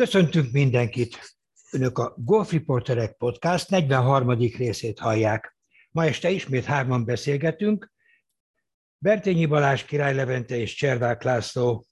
[0.00, 1.36] Köszöntünk mindenkit!
[1.72, 4.30] Önök a Golf Reporterek Podcast 43.
[4.38, 5.56] részét hallják.
[5.90, 7.92] Ma este ismét hárman beszélgetünk.
[8.98, 11.86] Bertényi Balázs, Király Levente és Cservák László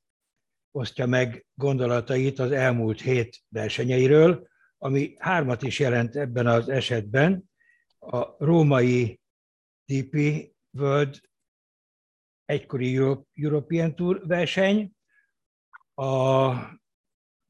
[0.70, 4.48] osztja meg gondolatait az elmúlt hét versenyeiről,
[4.78, 7.50] ami hármat is jelent ebben az esetben.
[7.98, 9.20] A római
[9.84, 11.20] DP World
[12.44, 12.96] egykori
[13.34, 14.92] European Tour verseny,
[15.94, 16.52] a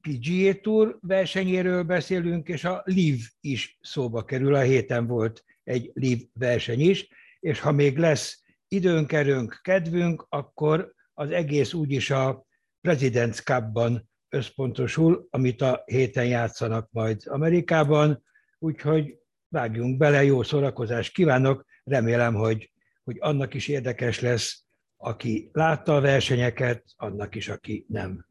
[0.01, 4.55] PGA Tour versenyéről beszélünk, és a Live is szóba kerül.
[4.55, 7.09] A héten volt egy Live verseny is,
[7.41, 12.47] és ha még lesz időnk, erőnk, kedvünk, akkor az egész úgyis a
[12.89, 18.23] President's Cup-ban összpontosul, amit a héten játszanak majd Amerikában,
[18.59, 19.19] úgyhogy
[19.49, 22.73] vágjunk bele, jó szórakozást kívánok, remélem, hogy,
[23.05, 24.65] hogy annak is érdekes lesz,
[24.97, 28.28] aki látta a versenyeket, annak is, aki nem.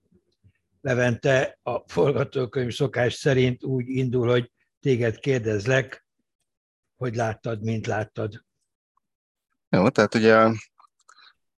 [0.87, 6.05] Levente a forgatókönyv szokás szerint úgy indul, hogy téged kérdezlek,
[6.95, 8.45] hogy láttad, mint láttad.
[9.69, 10.49] Jó, tehát ugye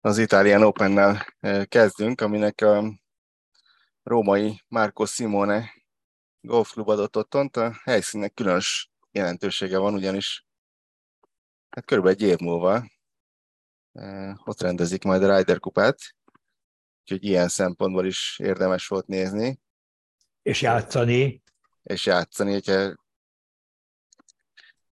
[0.01, 3.01] az Italian Open-nel eh, kezdünk, aminek a
[4.03, 5.73] római Marco Simone
[6.41, 7.57] golfklub adott otthont.
[7.57, 10.47] A helyszínnek különös jelentősége van, ugyanis
[11.69, 12.85] hát körülbelül egy év múlva
[13.93, 16.17] eh, ott rendezik majd a Ryder kupát,
[17.13, 19.61] úgyhogy ilyen szempontból is érdemes volt nézni.
[20.43, 21.43] És játszani.
[21.83, 22.95] És játszani, hogyha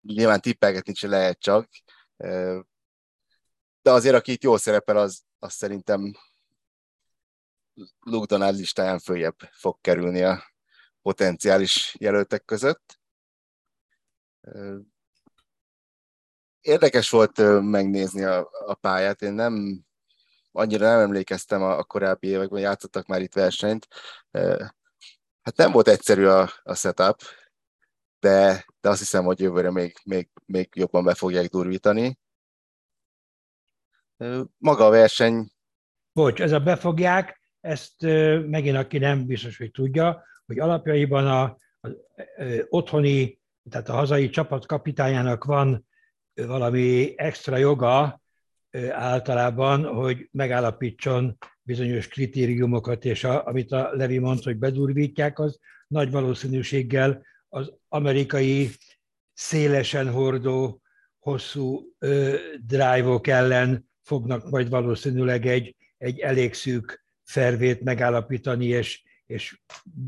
[0.02, 1.70] nyilván tippelgetni se lehet csak,
[3.82, 6.14] de azért, aki itt jól szerepel, az, az szerintem
[8.00, 10.44] Luke Donald listáján följebb fog kerülni a
[11.02, 13.00] potenciális jelöltek között.
[16.62, 19.85] Érdekes volt megnézni a, a pályát, én nem
[20.56, 23.88] annyira nem emlékeztem a, a korábbi években, játszottak már itt versenyt.
[25.42, 27.22] Hát nem volt egyszerű a, a setup,
[28.20, 32.20] de, de azt hiszem, hogy jövőre még, még, még jobban be fogják durvítani.
[34.58, 35.50] Maga a verseny...
[36.12, 38.02] Bocs, ez a befogják, ezt
[38.48, 41.94] megint aki nem biztos, hogy tudja, hogy alapjaiban a, a, a
[42.70, 45.88] otthoni, tehát a hazai csapat kapitányának van
[46.34, 48.22] valami extra joga,
[48.92, 56.12] általában, hogy megállapítson bizonyos kritériumokat, és a, amit a Levi mond, hogy bedurvítják, az nagy
[56.12, 58.70] valószínűséggel az amerikai
[59.34, 60.82] szélesen hordó,
[61.20, 69.62] hosszú ö, drive-ok ellen fognak majd valószínűleg egy, egy elég szűk fervét megállapítani, és, és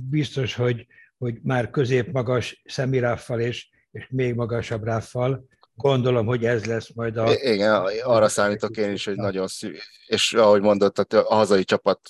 [0.10, 6.94] biztos, hogy, hogy már középmagas szemiráffal és, és még magasabb ráffal Gondolom, hogy ez lesz
[6.94, 7.34] majd a...
[7.34, 9.76] Igen, arra számítok én is, hogy nagyon szű.
[10.06, 12.10] És ahogy mondott, a hazai csapat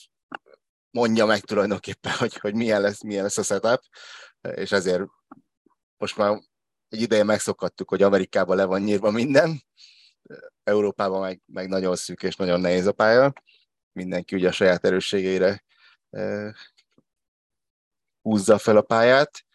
[0.92, 3.82] mondja meg tulajdonképpen, hogy, hogy milyen, lesz, milyen lesz a setup,
[4.56, 5.04] és ezért
[5.98, 6.42] most már
[6.90, 9.62] egy ideje megszokhattuk, hogy Amerikában le van nyírva minden,
[10.64, 13.34] Európában meg, meg nagyon szűk és nagyon nehéz a pálya.
[13.92, 15.64] Mindenki ugye a saját erősségeire
[16.10, 16.54] eh,
[18.22, 19.46] húzza fel a pályát.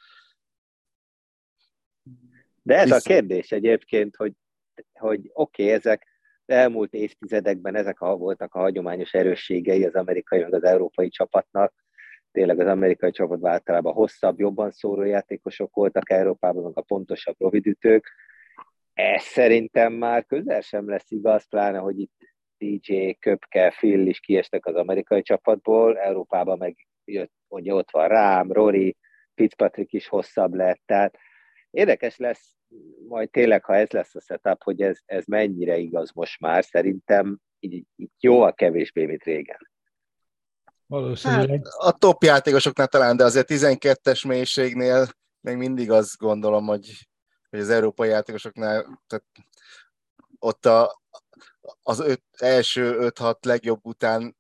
[2.62, 3.06] De ez Visz...
[3.06, 4.32] a kérdés egyébként, hogy,
[4.98, 6.06] hogy oké, okay, ezek
[6.46, 11.74] elmúlt évtizedekben ezek a, voltak a hagyományos erősségei az amerikai meg az európai csapatnak.
[12.32, 18.12] Tényleg az amerikai csapat általában hosszabb, jobban szóró játékosok voltak Európában, meg a pontosabb rövidütők.
[18.94, 22.12] Ez szerintem már közel sem lesz igaz, pláne, hogy itt
[22.58, 28.52] DJ, Köpke, Phil is kiestek az amerikai csapatból, Európában meg jött, hogy ott van Rám,
[28.52, 28.96] Rory,
[29.34, 31.18] Fitzpatrick is hosszabb lett, tehát
[31.72, 32.56] Érdekes lesz
[33.08, 37.38] majd tényleg, ha ez lesz a setup, hogy ez, ez mennyire igaz most már, szerintem
[37.58, 39.70] így, így jóval kevésbé, mint régen.
[40.86, 41.48] Valószínűleg.
[41.48, 45.06] Hát, a top játékosoknál talán, de azért 12-es mélységnél
[45.40, 47.08] még mindig azt gondolom, hogy,
[47.50, 49.24] hogy az európai játékosoknál tehát
[50.38, 51.02] ott a,
[51.82, 54.36] az öt, első 5-6 legjobb után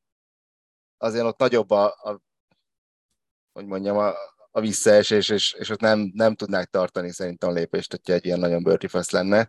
[0.96, 2.20] azért ott nagyobb a, a
[3.52, 4.12] hogy mondjam, a,
[4.54, 8.38] a visszaesés, és, és ott nem, nem tudnák tartani szerintem a lépést, hogyha egy ilyen
[8.38, 9.46] nagyon bőrtifasz lenne.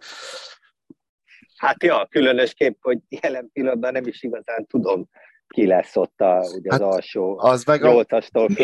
[1.57, 5.09] Hát ja, különösképp, hogy jelen pillanatban nem is igazán tudom,
[5.47, 8.05] ki lesz ott a, ugye az hát alsó az meg a...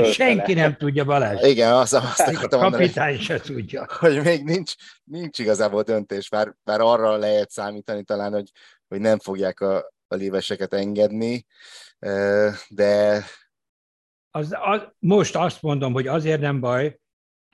[0.04, 1.48] Senki nem tudja, Balázs.
[1.48, 3.86] Igen, az, azt a kapitány se tudja.
[4.00, 8.52] Hogy még nincs, nincs igazából döntés, bár, bár arra lehet számítani talán, hogy,
[8.88, 11.46] hogy nem fogják a, a léveseket engedni,
[12.70, 13.24] de,
[14.32, 17.00] az, az, most azt mondom, hogy azért nem baj,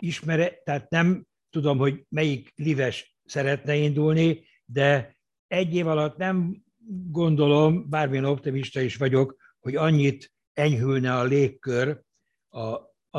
[0.02, 5.18] ismere, tehát nem tudom, hogy melyik lives szeretne indulni, de
[5.48, 6.64] egy év alatt nem
[7.12, 12.02] gondolom, bármilyen optimista is vagyok, hogy annyit enyhülne a légkör
[12.50, 12.68] a,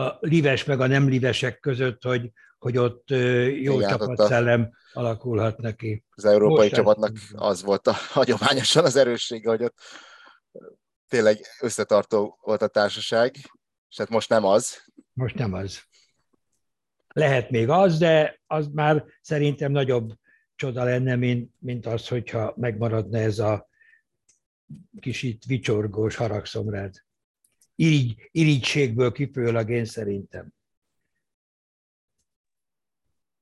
[0.01, 3.11] a lives meg a nem livesek között, hogy, hogy ott
[3.61, 6.05] jó Igen, csapatszellem a, alakulhat neki.
[6.11, 9.79] Az európai Most csapatnak az volt a hagyományosan az erőssége, hogy ott
[11.09, 13.35] tényleg összetartó volt a társaság,
[13.89, 14.85] és hát most nem az.
[15.13, 15.83] Most nem az.
[17.09, 20.13] Lehet még az, de az már szerintem nagyobb
[20.55, 23.69] csoda lenne, mint, mint az, hogyha megmaradna ez a
[25.01, 26.95] kicsit vicsorgós haragszomrád.
[27.75, 30.55] Irigy, irigységből kifőleg én szerintem.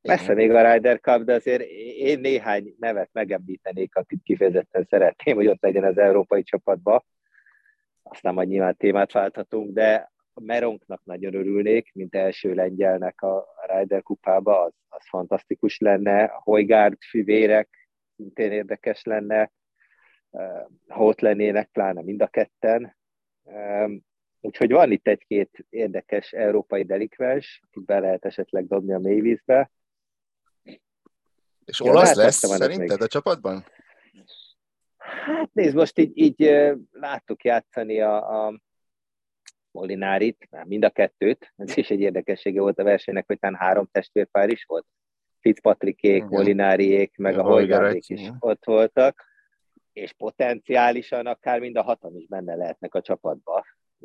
[0.02, 1.62] Messze még a Ryder Cup, de azért
[1.96, 7.04] én néhány nevet megemlítenék, akit kifejezetten szeretném, hogy ott legyen az európai csapatba.
[8.10, 14.02] Aztán majd nyilván témát válthatunk, de a Meronknak nagyon örülnék, mint első lengyelnek a Ryder
[14.02, 16.26] kupába, az, az fantasztikus lenne.
[16.26, 19.52] Hojgárd fivérek szintén érdekes lenne,
[20.88, 22.96] ha ott lennének, pláne mind a ketten.
[24.40, 29.70] Úgyhogy van itt egy-két érdekes európai delikvens, akit be lehet esetleg dobni a mélyvízbe.
[31.64, 33.02] És olasz ja, lesz szerinted még.
[33.02, 33.64] a csapatban?
[35.26, 36.50] Hát nézd, most így, így
[36.92, 38.60] láttuk játszani a, a
[39.70, 44.48] Molinárit, mind a kettőt, ez is egy érdekessége volt a versenynek, hogy talán három testvérpár
[44.48, 44.86] is volt.
[45.40, 49.24] Fitzpatrickék, Molináriék, meg a, a is ott voltak,
[49.92, 53.64] és potenciálisan akár mind a hatan is benne lehetnek a csapatba.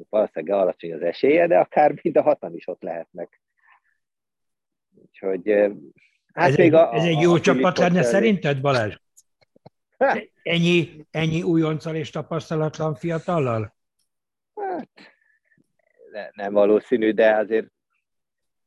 [0.09, 3.41] Valószínűleg alacsony az esélye, de akár mind a hatan is ott lehetnek.
[4.95, 5.71] Úgyhogy
[6.33, 8.95] Hát ez, még egy, a, ez egy jó a csapat lenne szerinted, Balázs?
[10.43, 13.75] Ennyi, ennyi újonccal és tapasztalatlan fiatallal?
[14.55, 14.89] Hát,
[16.11, 17.67] ne, nem valószínű, de azért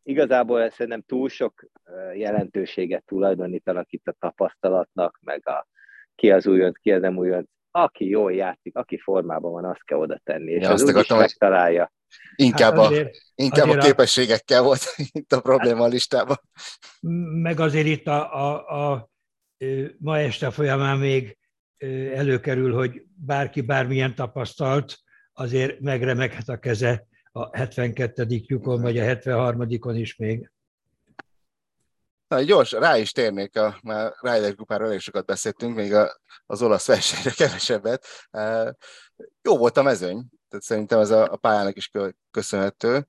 [0.02, 1.64] igazából szerintem túl sok
[2.14, 5.66] jelentőséget tulajdonítanak itt a tapasztalatnak, meg a
[6.14, 7.48] ki az újonc, ki az nem újonc.
[7.70, 11.08] Aki jól játszik, aki formában van, azt kell oda tenni, és ja, az úgy is
[11.08, 11.92] megtalálja.
[12.36, 14.80] Inkább, hát azért, a, inkább azért a képességekkel a, volt
[15.12, 16.36] itt a probléma a listában.
[17.42, 19.10] Meg azért itt a, a, a
[19.98, 21.38] ma este folyamán még
[22.14, 24.98] előkerül, hogy bárki bármilyen tapasztalt,
[25.32, 28.26] azért megremeghet a keze a 72.
[28.28, 30.50] lyukon, vagy a 73-on is még.
[32.28, 36.62] Na, gyors, rá is térnék, a, már Ryder kupáról elég sokat beszéltünk, még a, az
[36.62, 38.06] olasz versenyre kevesebbet.
[39.42, 41.90] Jó volt a mezőny, tehát szerintem ez a, a pályának is
[42.30, 43.08] köszönhető.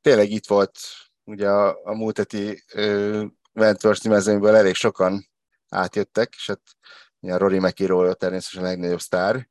[0.00, 0.78] Tényleg itt volt
[1.24, 2.64] ugye a, a múlt heti
[3.52, 5.32] Wentworth mezőnyből elég sokan
[5.74, 6.76] átjöttek, és hát
[7.20, 9.48] a Rory McIlroy természetesen a legnagyobb sztár,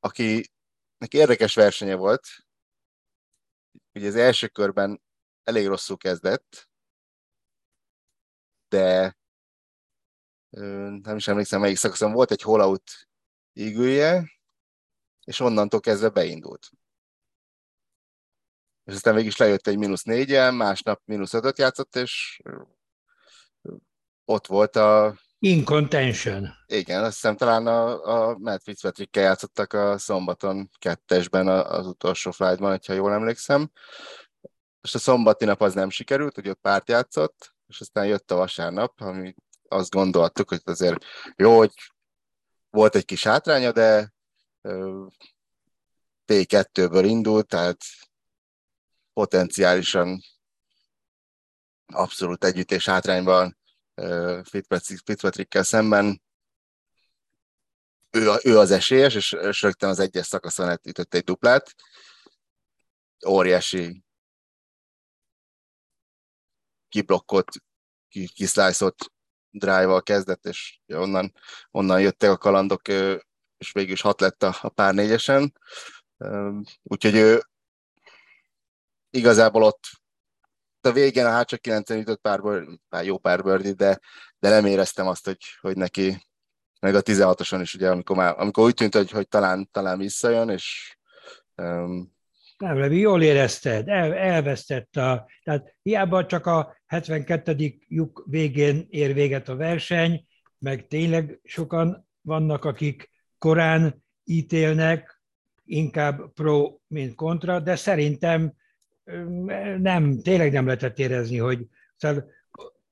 [0.00, 0.50] aki
[0.98, 2.26] neki érdekes versenye volt,
[3.94, 5.02] ugye az első körben
[5.42, 6.68] elég rosszul kezdett,
[8.68, 9.16] de
[11.02, 13.08] nem is emlékszem, melyik szakaszon volt egy holout
[13.52, 14.30] ígője,
[15.24, 16.70] és onnantól kezdve beindult.
[18.84, 22.40] És aztán végig is lejött egy mínusz négyen, másnap mínusz ötöt játszott, és
[24.26, 25.18] ott volt a...
[25.38, 26.48] In contention.
[26.66, 32.80] Igen, azt hiszem talán a, a Matt Fitzpatrick-kel játszottak a szombaton kettesben az utolsó flightban,
[32.86, 33.70] ha jól emlékszem.
[34.82, 38.36] És a szombati nap az nem sikerült, hogy ott párt játszott, és aztán jött a
[38.36, 39.34] vasárnap, ami
[39.68, 41.04] azt gondoltuk, hogy azért
[41.36, 41.72] jó, hogy
[42.70, 44.12] volt egy kis hátránya, de
[46.26, 47.78] P2-ből indult, tehát
[49.12, 50.20] potenciálisan
[51.86, 53.56] abszolút együttés hátrányban
[55.04, 56.22] Fitzpatrickkel szemben.
[58.10, 61.74] Ő, ő az esélyes, és, és rögtön az egyes szakaszon ütött egy duplát.
[63.26, 64.04] Óriási
[66.88, 67.48] kiblokkolt,
[68.34, 69.12] kiszlájszott
[69.50, 71.32] drive-val kezdett, és onnan,
[71.70, 72.88] onnan jöttek a kalandok,
[73.58, 75.52] és végül is hat lett a, a pár négyesen.
[76.82, 77.42] Úgyhogy ő
[79.10, 79.80] igazából ott
[80.86, 82.40] a végén a hátsó 9 ütött pár,
[82.88, 84.00] pár, jó pár birdie, de,
[84.38, 86.26] de nem éreztem azt, hogy, hogy neki
[86.80, 90.48] meg a 16-oson is, ugye, amikor, már, amikor úgy tűnt, hogy, hogy talán, talán visszajön,
[90.48, 90.96] és
[91.56, 92.14] um,
[92.58, 97.74] nem, Levi, jól érezted, el, elvesztett a, tehát hiába csak a 72.
[97.88, 100.26] lyuk végén ér véget a verseny,
[100.58, 105.20] meg tényleg sokan vannak, akik korán ítélnek,
[105.64, 108.54] inkább pro, mint kontra, de szerintem
[109.78, 112.30] nem, tényleg nem lehetett érezni, hogy szóval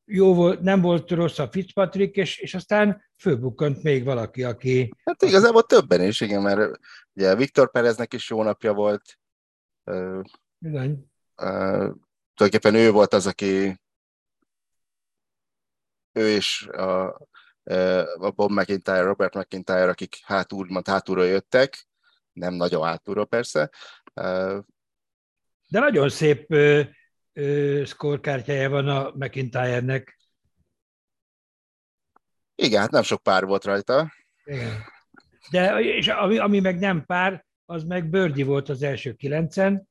[0.05, 4.95] jó volt, nem volt rossz a Fitzpatrick, és, és aztán főbukkant még valaki, aki...
[5.05, 6.79] Hát igazából többen is, igen, mert
[7.13, 9.19] ugye Viktor Pereznek is jó napja volt.
[10.59, 11.11] Bizony.
[11.37, 11.95] Uh,
[12.35, 13.81] tulajdonképpen ő volt az, aki
[16.13, 17.07] ő is a,
[18.19, 21.89] a Bob McIntyre, Robert McIntyre, akik hátul, úgymond hátulról jöttek,
[22.33, 23.71] nem nagyon hátulról persze,
[25.75, 26.55] De nagyon szép
[27.85, 30.19] szkorkártyája van a McIntyre-nek.
[32.55, 34.13] Igen, hát nem sok pár volt rajta.
[34.45, 34.83] Igen.
[35.51, 39.89] De és ami, ami meg nem pár, az meg Bördi volt az első kilencen,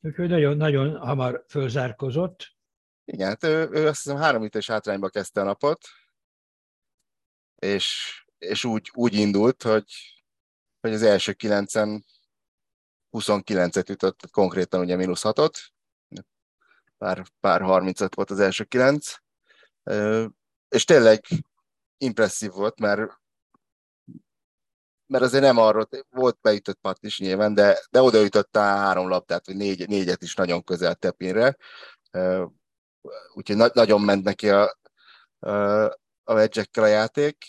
[0.00, 2.56] úgyhogy nagyon, nagyon hamar fölzárkozott.
[3.04, 5.80] Igen, hát ő, ő azt hiszem három ütés hátrányba kezdte a napot,
[7.54, 9.84] és, és úgy, úgy indult, hogy,
[10.80, 12.04] hogy az első kilencen
[13.12, 15.54] 29-et ütött, konkrétan ugye mínusz 6-ot,
[16.98, 19.14] pár, pár 35 volt az első kilenc,
[20.68, 21.24] és tényleg
[21.98, 23.20] impresszív volt, mert
[25.06, 29.56] mert azért nem arról, volt beütött pat is nyilván, de, de odaütötte három labdát, vagy
[29.56, 31.56] négy, négyet is nagyon közel tepinre.
[33.34, 34.78] Úgyhogy na, nagyon ment neki a,
[35.38, 35.50] a,
[36.24, 37.44] a a játék.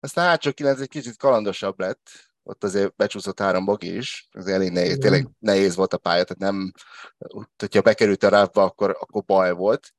[0.00, 4.70] Aztán hátsó kilenc egy kicsit kalandosabb lett, ott azért becsúszott három bogi is, az elég
[4.70, 6.72] nehéz, tényleg nehéz volt a pálya, tehát nem,
[7.56, 9.94] hogyha bekerült a rávba, akkor, akkor baj volt.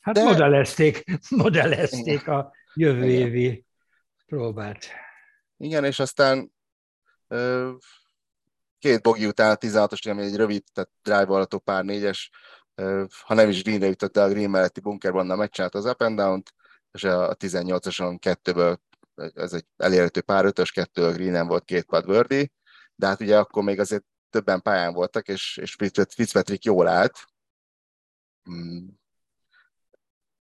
[0.00, 0.22] Hát De...
[0.22, 1.04] modellezték,
[1.44, 3.64] modellezték a jövő évi
[4.26, 4.86] próbát.
[5.56, 6.52] Igen, és aztán
[8.78, 12.30] két bogi után a 16-os, ami egy rövid, tehát drive alató pár négyes,
[13.24, 16.42] ha nem is greenre jutott, de a green melletti bunkerban megcsinált az up and down
[16.92, 18.80] és a 18-ason kettőből,
[19.34, 22.48] ez egy elérhető pár ötös, kettő a greenen volt két pad birdie,
[22.94, 25.74] de hát ugye akkor még azért többen pályán voltak, és, és
[26.08, 27.18] Fitzpatrick jól állt.
[28.42, 28.98] Hmm.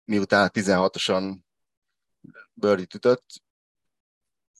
[0.04, 1.44] Miután a 16-oson
[2.52, 3.24] birdie ütött,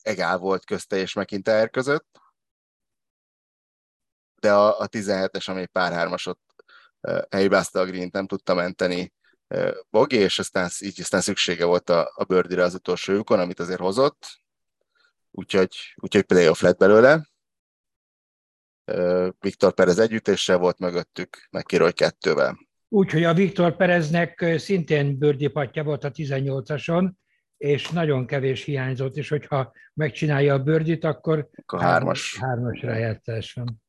[0.01, 2.21] egál volt közte és McIntyre között,
[4.39, 6.39] de a, a 17-es, ami pár hármasot
[7.29, 9.13] helybázta a green nem tudta menteni
[9.89, 13.79] Bogi, és aztán így aztán szüksége volt a, a birdie az utolsó lyukon, amit azért
[13.79, 14.25] hozott,
[15.31, 17.27] úgyhogy, úgyhogy playoff lett belőle.
[19.39, 22.57] Viktor Perez együttéssel volt mögöttük, meg Kiroly kettővel.
[22.87, 27.11] Úgyhogy a Viktor Pereznek szintén bőrdi patja volt a 18-ason,
[27.57, 32.37] és nagyon kevés hiányzott, és hogyha megcsinálja a bőrdit, akkor, akkor hármas.
[32.39, 33.81] hármas rájátszás van.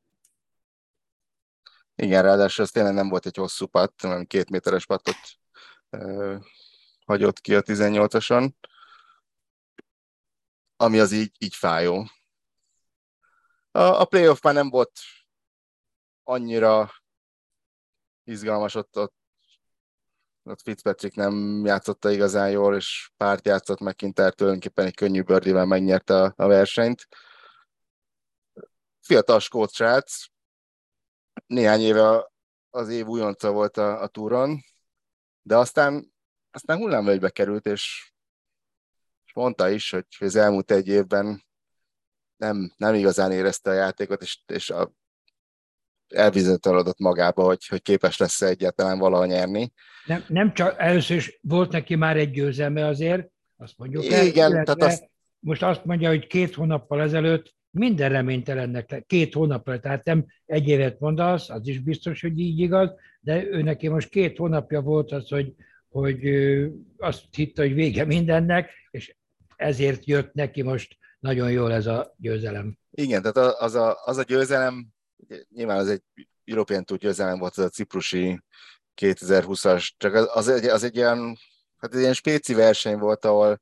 [1.95, 5.15] Igen, ráadásul ez tényleg nem volt egy hosszú patt, hanem két méteres pattot
[7.05, 8.51] hagyott ki a 18-ason,
[10.75, 12.05] ami az így, így fájó.
[13.71, 14.99] A, a playoff már nem volt
[16.23, 16.91] annyira
[18.23, 19.13] izgalmas, ott, ott
[20.45, 26.21] ott Fitzpatrick nem játszotta igazán jól, és párt játszott McIntyre tulajdonképpen egy könnyű bőrdével megnyerte
[26.21, 27.07] a, a versenyt.
[28.99, 30.25] Fiatal skót srác,
[31.47, 32.31] néhány éve
[32.69, 34.59] az év újonca volt a, a túron,
[35.47, 36.13] de aztán,
[36.51, 38.13] aztán hullámvölgybe került, és,
[39.25, 41.43] és mondta is, hogy az elmúlt egy évben
[42.35, 44.91] nem, nem igazán érezte a játékot, és, és a,
[46.07, 49.71] elbizonytalanodott magába, hogy, hogy képes lesz egyáltalán valaha nyerni.
[50.05, 54.63] Nem, nem csak, először is volt neki már egy győzelme azért, azt mondjuk Igen, el,
[54.63, 55.09] tehát azt...
[55.39, 60.99] most azt mondja, hogy két hónappal ezelőtt minden reménytelennek, két hónapra, tehát nem egy évet
[60.99, 65.29] mondasz, az is biztos, hogy így igaz, de ő neki most két hónapja volt az,
[65.29, 65.53] hogy,
[65.89, 66.29] hogy
[66.97, 69.15] azt hitte, hogy vége mindennek, és
[69.55, 72.77] ezért jött neki most nagyon jól ez a győzelem.
[72.91, 74.87] Igen, tehát az a, az a győzelem,
[75.49, 76.03] nyilván az egy
[76.45, 78.41] European Tour győzelem volt, az a ciprusi
[79.01, 81.37] 2020-as, csak az, az, egy, az egy ilyen,
[81.77, 83.61] hát egy ilyen spéci verseny volt, ahol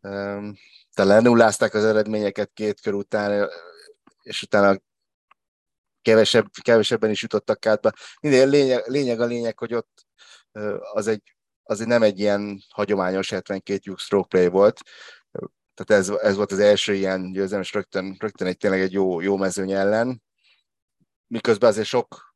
[0.00, 0.54] um,
[0.94, 3.48] lenullázták az eredményeket két kör után,
[4.22, 4.78] és utána
[6.02, 7.92] kevesebb, kevesebben is jutottak át.
[8.20, 10.06] Minden lényeg, lényeg a lényeg, hogy ott
[10.92, 14.80] az egy, az egy nem egy ilyen hagyományos 72 lyuk stroke play volt,
[15.74, 19.20] tehát ez, ez volt az első ilyen győzelem, és rögtön, rögtön egy tényleg egy jó,
[19.20, 20.22] jó mezőny ellen,
[21.26, 22.32] miközben azért sok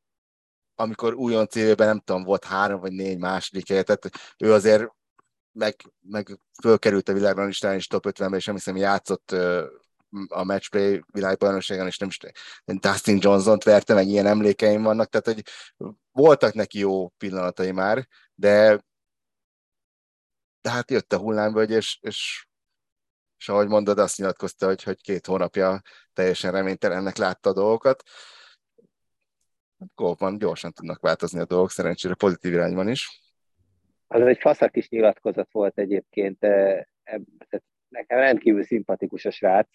[0.79, 4.91] amikor újon évben nem tudom, volt három vagy négy második helyet, tehát ő azért
[5.57, 9.31] meg, meg fölkerült a világban is, is top 50-ben, és nem hiszem, játszott
[10.29, 12.19] a matchplay világbajnokságon, és nem is
[12.65, 15.43] Dustin Johnson-t verte, meg ilyen emlékeim vannak, tehát hogy
[16.13, 18.85] voltak neki jó pillanatai már, de
[20.67, 22.47] de hát jött a hullámvölgy, és, és,
[23.39, 25.83] és ahogy mondod, azt nyilatkozta, hogy, hogy két hónapja
[26.13, 28.03] teljesen reménytelennek látta a dolgokat.
[29.79, 33.26] Hát golfban gyorsan tudnak változni a dolgok, szerencsére pozitív irányban is.
[34.07, 36.41] Az egy faszak is nyilatkozat volt egyébként,
[37.89, 39.69] nekem rendkívül szimpatikus a srác,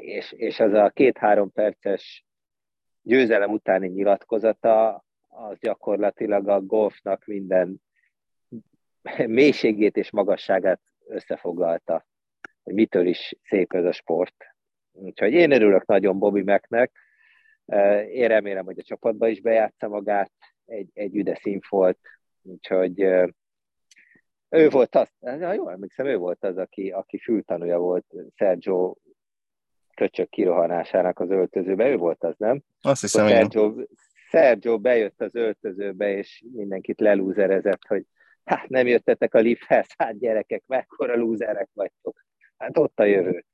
[0.00, 2.24] és, és az a két-három perces
[3.02, 7.82] győzelem utáni nyilatkozata, az gyakorlatilag a golfnak minden
[9.26, 12.06] mélységét és magasságát összefoglalta,
[12.62, 14.44] hogy mitől is szép ez a sport.
[14.92, 16.92] Úgyhogy én örülök nagyon Bobby Megnek,
[18.10, 20.32] Én remélem, hogy a csapatba is bejátsza magát,
[20.64, 21.98] egy, egy üde színfolt,
[22.42, 23.00] úgyhogy
[24.48, 28.94] ő volt az, ha jól emlékszem, ő volt az, aki, aki fültanúja volt Sergio
[29.94, 32.62] köcsök kirohanásának az öltözőbe, ő volt az, nem?
[32.80, 33.74] Azt hiszem, Sergio,
[34.28, 38.04] Sergio bejött az öltözőbe, és mindenkit lelúzerezett, hogy
[38.44, 42.24] hát nem jöttetek a lifthez, hát gyerekek, mekkora lúzerek vagytok.
[42.56, 43.44] Hát ott a jövő.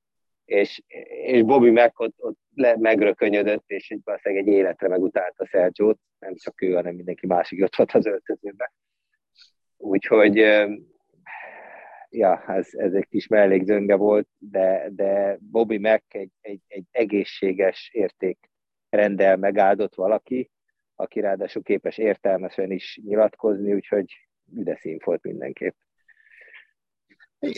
[0.44, 0.82] És,
[1.24, 6.62] és Bobby meg ott, ott le, megrökönyödött, és egy, egy életre megutálta Sergio-t, nem csak
[6.62, 8.70] ő, hanem mindenki másik ott volt az öltözőben.
[9.76, 10.36] Úgyhogy
[12.08, 17.90] ja, ez, ez egy kis mellékzönge volt, de, de Bobby Mac egy, egy, egy egészséges
[17.92, 18.38] érték
[18.88, 20.50] rendel megáldott valaki,
[20.94, 24.06] aki ráadásul képes értelmesen is nyilatkozni, úgyhogy
[24.56, 25.74] üde szín volt mindenképp.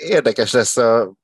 [0.09, 1.15] Érdekes lesz a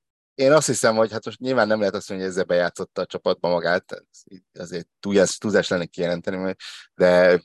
[0.43, 3.07] én azt hiszem, hogy hát most nyilván nem lehet azt mondani, hogy ezzel bejátszotta a
[3.07, 4.05] csapatba magát,
[4.53, 6.55] azért túlzás, túlzás lenne kijelenteni,
[6.95, 7.43] de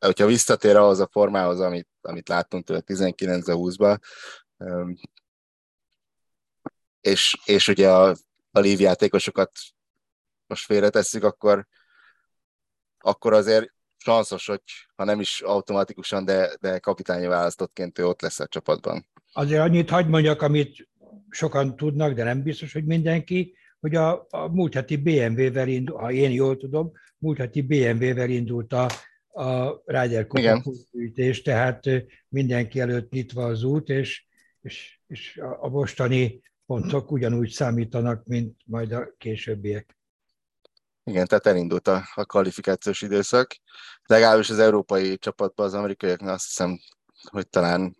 [0.00, 3.98] hogyha visszatér ahhoz a formához, amit, amit láttunk tőle 19-20-ban,
[7.00, 8.16] és, és ugye a,
[8.50, 9.52] a lívjátékosokat
[10.46, 11.66] most félretesszük, akkor,
[12.98, 14.62] akkor azért sanszos, hogy
[14.96, 19.08] ha nem is automatikusan, de, de kapitányi választottként ő ott lesz a csapatban.
[19.32, 20.87] Azért annyit hagyd mondjak, amit
[21.30, 26.12] sokan tudnak, de nem biztos, hogy mindenki, hogy a, a múlt heti BMW-vel indult, ha
[26.12, 28.90] én jól tudom, múlt heti BMW-vel indult a,
[29.42, 30.62] a Ryder Kupa
[31.42, 31.84] tehát
[32.28, 34.26] mindenki előtt nyitva az út, és,
[34.60, 39.96] és, és a mostani pontok ugyanúgy számítanak, mint majd a későbbiek.
[41.04, 43.56] Igen, tehát elindult a, a kvalifikációs időszak.
[44.06, 46.78] Legalábbis az európai csapatban az amerikaiaknál azt hiszem,
[47.30, 47.96] hogy talán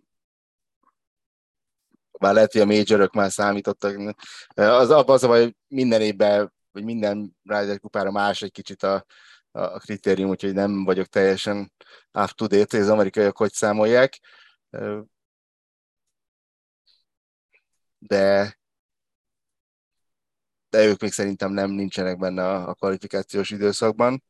[2.19, 4.15] bár lehet, hogy a majorok már számítottak.
[4.53, 9.05] Az abban az, hogy minden évben, vagy minden Ryder kupára más egy kicsit a,
[9.51, 11.71] a kritérium, úgyhogy nem vagyok teljesen
[12.13, 14.19] up to date, hogy az amerikaiak hogy számolják.
[17.97, 18.57] De
[20.69, 24.23] de ők még szerintem nem nincsenek benne a, a kvalifikációs időszakban.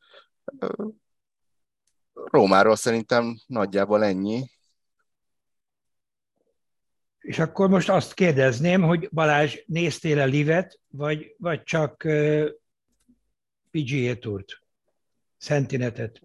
[2.13, 4.49] Rómáról szerintem nagyjából ennyi.
[7.19, 12.49] És akkor most azt kérdezném, hogy Balázs, néztél-e livet, vagy, vagy csak uh,
[13.71, 14.61] PGA Tourt,
[15.37, 16.21] Szentinetet?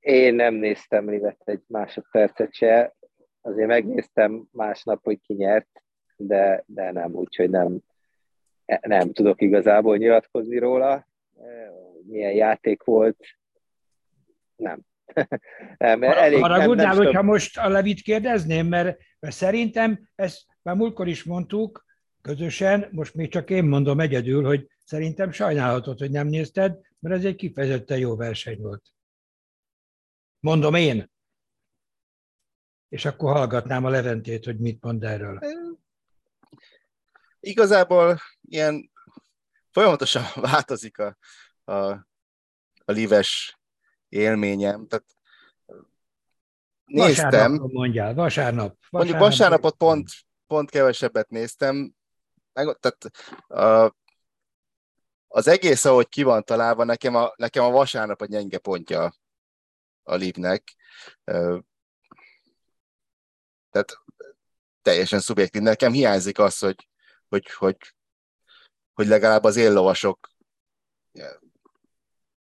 [0.00, 2.94] Én nem néztem livet egy másodpercet se.
[3.40, 5.82] Azért megnéztem másnap, hogy ki nyert,
[6.16, 7.80] de, de nem, úgyhogy nem,
[8.80, 11.06] nem tudok igazából nyilatkozni róla.
[12.06, 13.26] Milyen játék volt,
[14.56, 14.80] nem.
[15.78, 20.76] nem, elég, Haragudnál, nem, nem hogyha most a Levit kérdezném, mert, mert szerintem, ezt már
[20.76, 21.84] múltkor is mondtuk,
[22.22, 27.24] közösen, most még csak én mondom egyedül, hogy szerintem sajnálhatod, hogy nem nézted, mert ez
[27.24, 28.82] egy kifejezetten jó verseny volt.
[30.40, 31.10] Mondom én.
[32.88, 35.38] És akkor hallgatnám a Leventét, hogy mit mond erről.
[37.40, 38.90] Igazából ilyen
[39.70, 41.16] folyamatosan változik a,
[41.64, 41.90] a,
[42.84, 43.59] a lives
[44.10, 44.86] élményem.
[44.86, 45.06] Tehát
[46.84, 47.30] néztem.
[47.30, 48.76] Vasárnap mondjál, vasárnap.
[48.78, 48.78] vasárnap.
[48.90, 50.08] Mondjuk vasárnapot pont,
[50.46, 51.94] pont kevesebbet néztem.
[52.52, 53.10] Meg, tehát
[55.28, 59.14] az egész, ahogy ki van találva, nekem a, nekem a vasárnap a gyenge pontja
[60.02, 60.74] a livnek.
[63.70, 63.98] Tehát
[64.82, 65.62] teljesen szubjektív.
[65.62, 66.88] Nekem hiányzik az, hogy,
[67.28, 67.76] hogy, hogy,
[68.92, 70.28] hogy legalább az éllovasok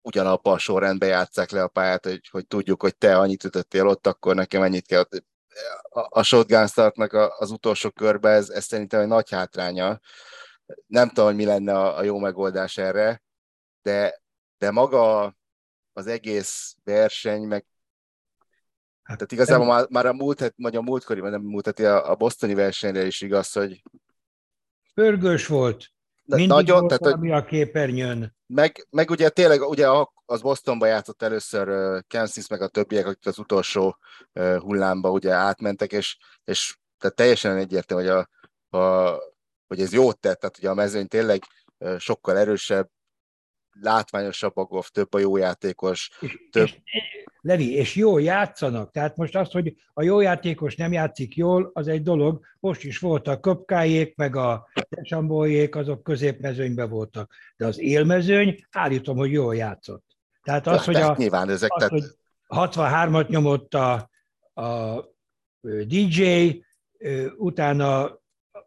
[0.03, 4.07] ugyanabban a sorrendben játszák le a pályát, hogy, hogy tudjuk, hogy te annyit ütöttél ott,
[4.07, 5.05] akkor nekem ennyit kell.
[5.89, 10.01] A, a shotgun startnak az utolsó körbe, ez, ez szerintem egy nagy hátránya.
[10.87, 13.23] Nem tudom, hogy mi lenne a, a jó megoldás erre,
[13.83, 14.23] de,
[14.59, 15.35] de maga
[15.93, 17.67] az egész verseny, meg
[19.03, 22.15] Hát, Tehát igazából már, már a múlt, vagy a múltkori, vagy nem múlt, a, a
[22.15, 23.83] bosztoni versenyre is igaz, hogy...
[24.95, 25.92] Pörgős volt.
[26.25, 28.37] Mindig nagyon, volt tehát, valami a képernyőn.
[28.47, 29.89] Meg, meg ugye tényleg ugye
[30.25, 33.97] az Bostonban játszott először uh, Kansas, meg a többiek, akik az utolsó
[34.33, 38.27] uh, hullámba ugye átmentek, és, és tehát teljesen egyértelmű, hogy,
[38.71, 39.19] a, a,
[39.67, 41.43] hogy ez jót tett, tehát ugye a mezőny tényleg
[41.99, 42.89] sokkal erősebb,
[43.81, 46.11] látványosabb a golf, több a jó játékos.
[46.21, 46.67] És, több...
[46.67, 46.75] és,
[47.45, 48.91] Levi, és jól játszanak.
[48.91, 52.41] Tehát most az, hogy a jó játékos nem játszik jól, az egy dolog.
[52.61, 57.33] Most is voltak köpkájék, meg a tesambójék, azok középmezőnyben voltak.
[57.57, 60.05] De az élmezőny, állítom, hogy jól játszott.
[60.43, 61.93] Tehát az, hogy, a, nyilván ezek, az, tehát...
[61.93, 62.05] hogy
[62.49, 64.11] 63-at nyomott a,
[64.63, 65.01] a
[65.87, 66.49] DJ,
[67.37, 68.19] utána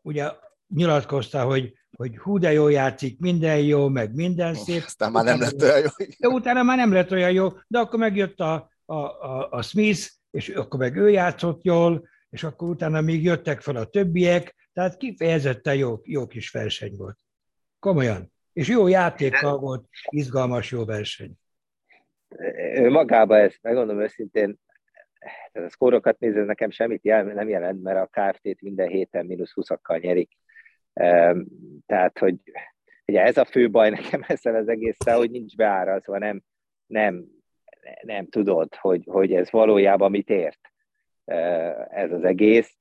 [0.01, 0.31] ugye
[0.67, 4.81] nyilatkozta, hogy hogy hú de jó játszik, minden jó, meg minden szép.
[4.86, 6.05] Aztán már nem lett olyan jó.
[6.19, 10.10] De utána már nem lett olyan jó, de akkor megjött a, a, a, a Smith,
[10.31, 14.97] és akkor meg ő játszott jól, és akkor utána még jöttek fel a többiek, tehát
[14.97, 17.17] kifejezetten jó, jó kis verseny volt.
[17.79, 18.34] Komolyan.
[18.53, 21.34] És jó játékkal volt, izgalmas jó verseny.
[22.89, 24.60] Magában ezt, megmondom őszintén,
[25.51, 29.51] tehát a szkórokat nézve nekem semmit jel, nem jelent, mert a KFT-t minden héten mínusz
[29.55, 30.38] 20-akkal nyerik.
[31.86, 32.36] Tehát, hogy
[33.05, 36.41] ugye ez a fő baj nekem ezzel az egésszel, hogy nincs beárazva, nem,
[36.86, 37.25] nem,
[38.01, 40.60] nem tudod, hogy, hogy ez valójában mit ért
[41.89, 42.77] ez az egész.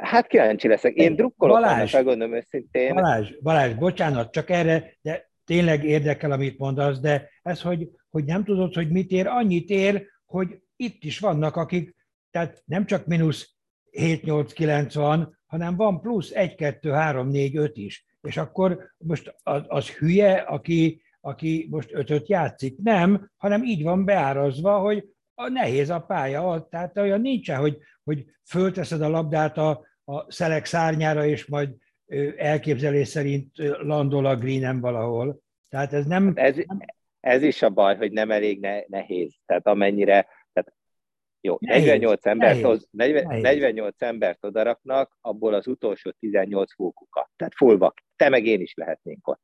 [0.00, 0.94] Hát kíváncsi leszek.
[0.94, 2.94] Én drukkolok Balázs, gondolom őszintén.
[2.94, 8.44] Balázs, Balázs, bocsánat, csak erre, de tényleg érdekel, amit mondasz, de ez, hogy, hogy nem
[8.44, 11.96] tudod, hogy mit ér, annyit ér, hogy itt is vannak, akik,
[12.30, 13.53] tehát nem csak mínusz
[13.98, 18.06] 7-8-9 van, hanem van plusz 1, 2, 3, 4, 5 is.
[18.22, 22.78] És akkor most az, az hülye, aki, aki most ötöt játszik.
[22.78, 25.04] Nem, hanem így van beárazva, hogy
[25.34, 30.64] a nehéz a pálya, tehát olyan nincsen, hogy, hogy fölteszed a labdát a, a szelek
[30.64, 31.68] szárnyára, és majd
[32.36, 35.42] elképzelés szerint landol a greenem valahol.
[35.68, 36.32] Tehát ez nem...
[36.34, 36.56] Ez,
[37.20, 39.34] ez is a baj, hogy nem elég ne, nehéz.
[39.46, 40.26] Tehát amennyire
[41.46, 43.42] jó, nehéz, 48 embert, nehéz, hoz, 40, nehéz.
[43.42, 47.30] 48 embert odaraknak, abból az utolsó 18 fókuka.
[47.36, 48.04] Tehát fullback.
[48.16, 49.40] Te meg én is lehetnénk ott.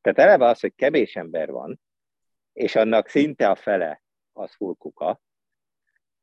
[0.00, 1.80] Tehát eleve az, hogy kevés ember van,
[2.52, 5.20] és annak szinte a fele az fullkuka,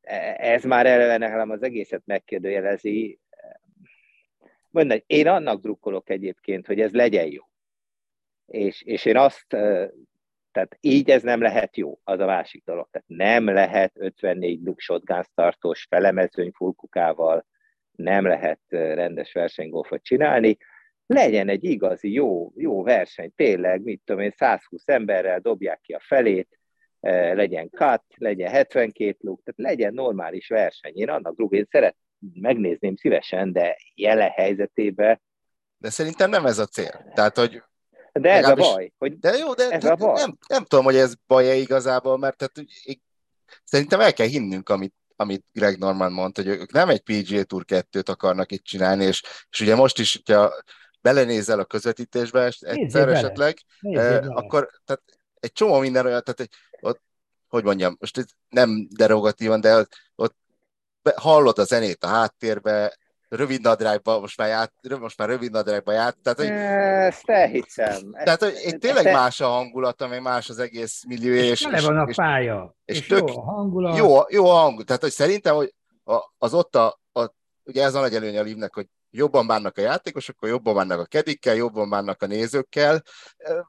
[0.00, 3.18] e, ez már eleve nekem az egészet megkérdőjelezi.
[4.70, 7.44] Mondani, én annak drukkolok egyébként, hogy ez legyen jó.
[8.46, 9.56] És, és én azt
[10.52, 12.88] tehát így ez nem lehet jó, az a másik dolog.
[12.90, 17.46] Tehát nem lehet 54 look shotgun tartós felemezőny fulkukával,
[17.92, 20.56] nem lehet rendes versenygolfot csinálni.
[21.06, 26.00] Legyen egy igazi jó, jó verseny, tényleg, mit tudom én, 120 emberrel dobják ki a
[26.02, 26.58] felét,
[27.32, 30.92] legyen cut, legyen 72 luk, tehát legyen normális verseny.
[30.94, 31.96] Én annak druk, én szeret,
[32.32, 35.20] megnézném szívesen, de jelen helyzetében
[35.82, 37.12] de szerintem nem ez a cél.
[37.14, 37.62] Tehát, hogy
[38.12, 38.92] de ez a baj.
[38.98, 40.20] Hogy de jó, de, ez de, a baj.
[40.20, 43.02] Nem, nem tudom, hogy ez baj-e igazából, mert tehát, én,
[43.64, 47.64] szerintem el kell hinnünk, amit, amit Greg Norman mondta, hogy ők nem egy PGA Tour
[47.66, 50.54] 2-t akarnak itt csinálni, és, és ugye most is, hogyha
[51.00, 55.02] belenézel a közvetítésbe egyszer esetleg, eh, akkor tehát
[55.40, 57.00] egy csomó minden olyan, tehát egy, ott,
[57.48, 60.36] hogy mondjam, most nem derogatívan, de ott, ott
[61.14, 62.96] hallod a zenét a háttérbe,
[63.36, 66.16] rövid nadrágba, most már, ját, most már rövid nadrágba ját.
[66.22, 68.12] Tehát, hogy, Ezt elhiszem.
[68.24, 71.32] Tehát, hogy én tényleg ezt, más a hangulata, meg más az egész millió.
[71.32, 72.76] És, és, van a pálya.
[72.84, 73.96] És, és, és tök, jó a hangulat.
[73.96, 74.86] Jó, jó a hangulat.
[74.86, 75.74] Tehát, hogy szerintem, hogy
[76.38, 79.80] az ott a, a ugye ez a nagy előnye a Livnek, hogy jobban bánnak a
[79.80, 83.02] játékosokkal, jobban bánnak a kedikkel, jobban bánnak a nézőkkel.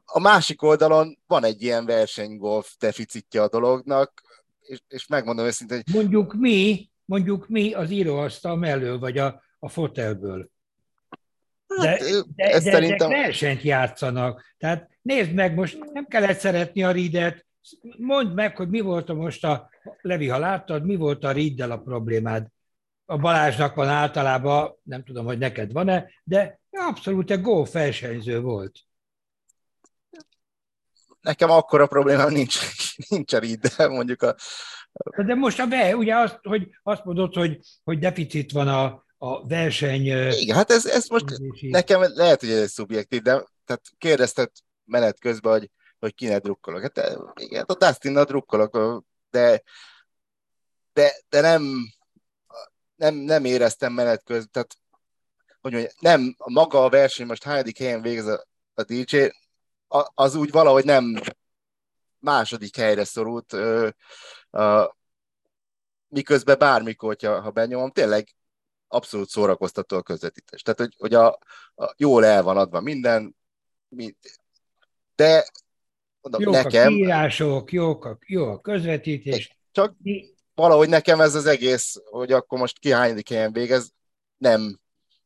[0.05, 4.21] A másik oldalon van egy ilyen versenygolf deficitje a dolognak,
[4.59, 5.93] és, és megmondom őszintén, hogy...
[5.93, 10.49] Mondjuk mi, mondjuk mi az íróasztal mellől, vagy a, a fotelből.
[11.81, 11.99] De, hát,
[12.35, 13.09] de, de szerintem...
[13.09, 14.55] versenyt játszanak.
[14.57, 17.45] Tehát nézd meg, most nem kellett szeretni a Ridet,
[17.97, 19.69] mondd meg, hogy mi volt a most a,
[20.01, 22.47] Levi, ha láttad, mi volt a Riddel a problémád?
[23.05, 28.79] A Balázsnak van általában, nem tudom, hogy neked van-e, de abszolút egy golf versenyző volt.
[31.21, 32.59] Nekem akkor a problémám nincs,
[33.09, 34.35] nincs a Riddel, mondjuk a...
[35.25, 39.47] De most a be, ugye azt, hogy azt mondod, hogy, hogy deficit van a, a
[39.47, 40.05] verseny...
[40.31, 41.25] Igen, hát ez, ez most
[41.61, 44.51] nekem lehet, hogy ez szubjektív, de tehát kérdezted
[44.85, 46.81] menet közben, hogy, hogy kinek drukkolok.
[46.81, 49.63] Hát igen, a dustin drukkolok, de,
[50.93, 51.63] de, de nem,
[52.95, 54.77] nem, nem éreztem menet közben, tehát
[55.61, 59.27] hogy mondjam, nem, maga a verseny most hányadik helyen végez a, a DJ,
[60.13, 61.21] az úgy valahogy nem
[62.19, 63.89] második helyre szorult, ö,
[64.51, 64.83] ö,
[66.07, 68.27] miközben bármikor, hogyha, ha benyomom, tényleg
[68.93, 70.61] abszolút szórakoztató a közvetítés.
[70.61, 71.27] Tehát, hogy, hogy a,
[71.75, 73.35] a, jól el van adva minden,
[75.15, 75.45] de
[76.21, 76.87] mondom, jók nekem...
[76.87, 79.57] a kiírások, jók a, jó a közvetítés.
[79.71, 79.95] Csak
[80.55, 83.93] valahogy nekem ez az egész, hogy akkor most ki hányadik helyen végez,
[84.37, 84.79] nem,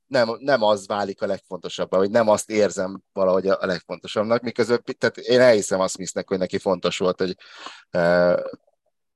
[0.07, 5.17] nem, nem az válik a legfontosabb, hogy nem azt érzem valahogy a, legfontosabbnak, miközben tehát
[5.17, 7.35] én elhiszem azt Smithnek, hogy neki fontos volt, hogy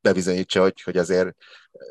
[0.02, 1.36] bebizonyítsa, hogy, hogy azért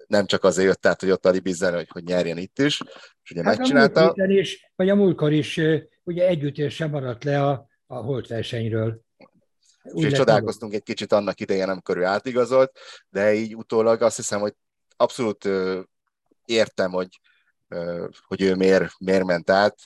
[0.06, 2.80] nem csak azért jött át, hogy ott alibizzen, hogy, hogy nyerjen itt is,
[3.22, 4.10] és ugye hát megcsinálta.
[4.10, 5.60] A is, vagy a múltkor is
[6.02, 9.00] ugye együttér sem maradt le a, a holtversenyről.
[9.82, 14.54] Úgyhogy csodálkoztunk egy kicsit annak idején, amikor ő átigazolt, de így utólag azt hiszem, hogy
[14.96, 15.48] abszolút
[16.44, 17.20] értem, hogy,
[18.26, 19.78] hogy ő miért, miért ment át.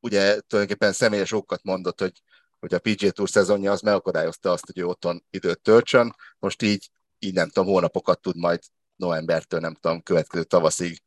[0.00, 2.22] ugye tulajdonképpen személyes okat mondott, hogy,
[2.64, 6.14] hogy a PGA Tour szezonja az megakadályozta azt, hogy ő otthon időt töltsön.
[6.38, 8.60] Most így, így nem tudom, hónapokat tud majd
[8.96, 10.98] novembertől, nem tudom, következő tavaszig.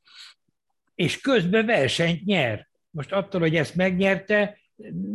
[0.95, 2.67] És közben versenyt nyer.
[2.89, 4.57] Most attól, hogy ezt megnyerte,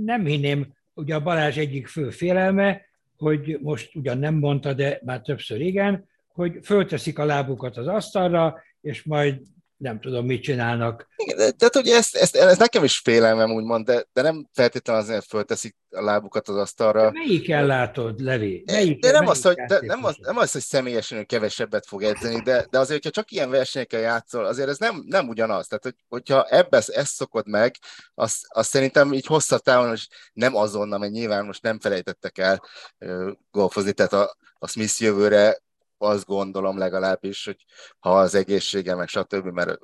[0.05, 2.81] nem hinném, ugye a Balázs egyik fő félelme,
[3.17, 8.63] hogy most ugyan nem mondta, de már többször igen, hogy fölteszik a lábukat az asztalra,
[8.81, 9.41] és majd
[9.83, 11.09] nem tudom, mit csinálnak.
[11.17, 15.03] Igen, de, tehát ugye ezt, ezt, ez nekem is félelmem, úgymond, de, de nem feltétlenül
[15.03, 17.03] azért fölteszik a lábukat az asztalra.
[17.03, 18.63] De melyiken látod, Levi?
[18.67, 22.03] Melyik, de nem az, hogy, de nem, az, nem az, hogy személyesen ő kevesebbet fog
[22.03, 25.67] edzeni, de, de azért, hogyha csak ilyen versenyekkel játszol, azért ez nem, nem ugyanaz.
[25.67, 27.75] Tehát, hogy, hogyha ebbe ezt szokod meg,
[28.15, 32.63] azt, azt szerintem így hosszabb távon, és nem azonnal, mert nyilván most nem felejtettek el
[32.99, 35.59] uh, golfozni, tehát a, a Smith jövőre
[36.03, 37.65] azt gondolom legalábbis, hogy
[37.99, 39.79] ha az egészsége, meg stb., mert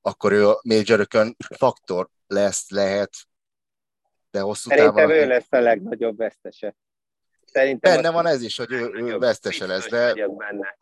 [0.00, 3.10] akkor ő a majorökön faktor lesz, lehet,
[4.30, 5.10] de hosszú Szerintem távon...
[5.10, 6.74] ő lesz a legnagyobb vesztese.
[7.44, 10.26] Szerintem Benne van ez is, hogy ő, ő vesztese lesz, de...
[10.26, 10.78] Benne.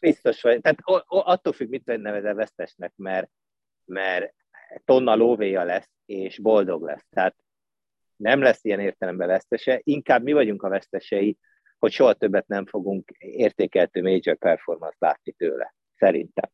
[0.00, 0.60] Biztos vagy.
[0.60, 3.30] Tehát attól függ, mit nevezel vesztesnek, mert,
[3.84, 4.34] mert
[4.84, 7.06] tonna lóvéja lesz, és boldog lesz.
[7.10, 7.36] Tehát
[8.16, 11.38] nem lesz ilyen értelemben vesztese, inkább mi vagyunk a vesztesei,
[11.82, 16.50] hogy soha többet nem fogunk értékeltő major performance látni tőle, szerintem.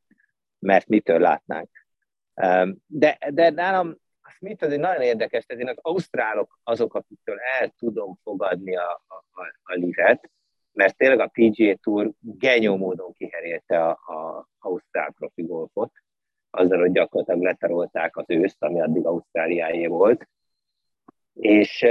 [0.59, 1.71] Mert mitől látnánk.
[2.87, 3.97] De, de nálam
[4.29, 9.03] Smith az egy nagyon érdekes, tehát én az ausztrálok azok, akiktől el tudom fogadni a,
[9.07, 10.31] a, a, a livet,
[10.73, 15.93] mert tényleg a PGA Tour genyó módon kiherélte a, a ausztrál profi golfot,
[16.51, 20.29] azzal, hogy gyakorlatilag letarolták az őszt, ami addig Ausztráliáé volt.
[21.33, 21.83] És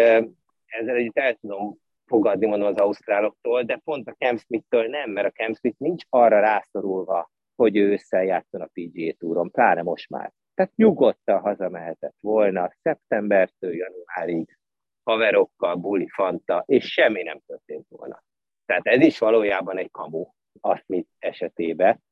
[0.66, 5.28] ezzel együtt el tudom fogadni, mondom, az ausztráloktól, de pont a Cam Smith-től nem, mert
[5.28, 10.34] a Cam Smith nincs arra rászorulva, hogy ő összejátszon a PGA Touron, pláne most már.
[10.54, 14.58] Tehát nyugodtan hazamehetett volna szeptembertől januárig,
[15.04, 18.24] haverokkal, buli fanta, és semmi nem történt volna.
[18.66, 20.26] Tehát ez is valójában egy kamu,
[20.62, 22.04] azt mit esetében.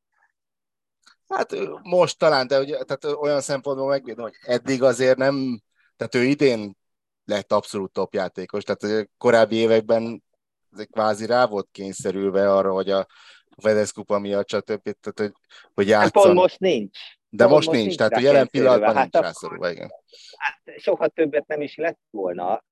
[1.27, 5.61] Hát most talán, de ugye, tehát olyan szempontból megvédem, hogy eddig azért nem,
[5.95, 6.75] tehát ő idén
[7.25, 8.63] lett abszolút top játékos.
[8.63, 10.23] Tehát korábbi években
[10.91, 13.05] kvázi rá volt kényszerülve arra, hogy a
[13.57, 14.81] Fedez kupa miatt, stb.
[14.81, 15.31] Tehát, hogy,
[15.73, 16.11] hogy hát.
[16.11, 16.99] Pont most nincs.
[17.29, 19.91] De pont most, most nincs, nincs tehát a jelen pillanatban hát nincs rászorulva, igen.
[20.37, 22.63] Hát soha többet nem is lett volna.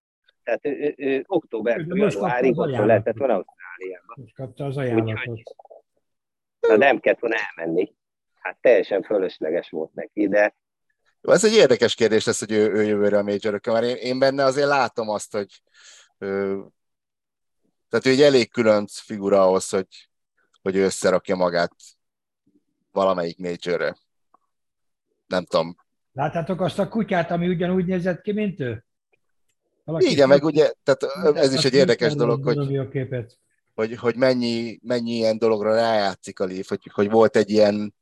[0.43, 4.15] Tehát ő, ő, ő októbertől januárig ott lehetett volna Ausztráliában.
[4.15, 5.55] Most kapta az ajánlatot.
[6.59, 7.93] Na nem kellett volna elmenni.
[8.39, 10.55] Hát teljesen fölösleges volt neki, de
[11.31, 14.43] ez egy érdekes kérdés lesz, hogy ő, ő jövőre a major mert én, én benne
[14.43, 15.61] azért látom azt, hogy
[16.17, 16.61] ő,
[17.89, 20.09] tehát ő egy elég külön figura ahhoz, hogy,
[20.61, 21.75] hogy ő összerakja magát
[22.91, 23.95] valamelyik majorre.
[25.27, 25.75] Nem tudom.
[26.11, 28.85] Láttátok azt a kutyát, ami ugyanúgy nézett ki, mint ő?
[29.83, 31.03] Valaki Igen, meg ugye, tehát
[31.37, 32.87] ez is egy érdekes dolog, hogy,
[33.73, 37.93] hogy, hogy mennyi, mennyi ilyen dologra rájátszik a Leaf, hogy, hogy volt egy ilyen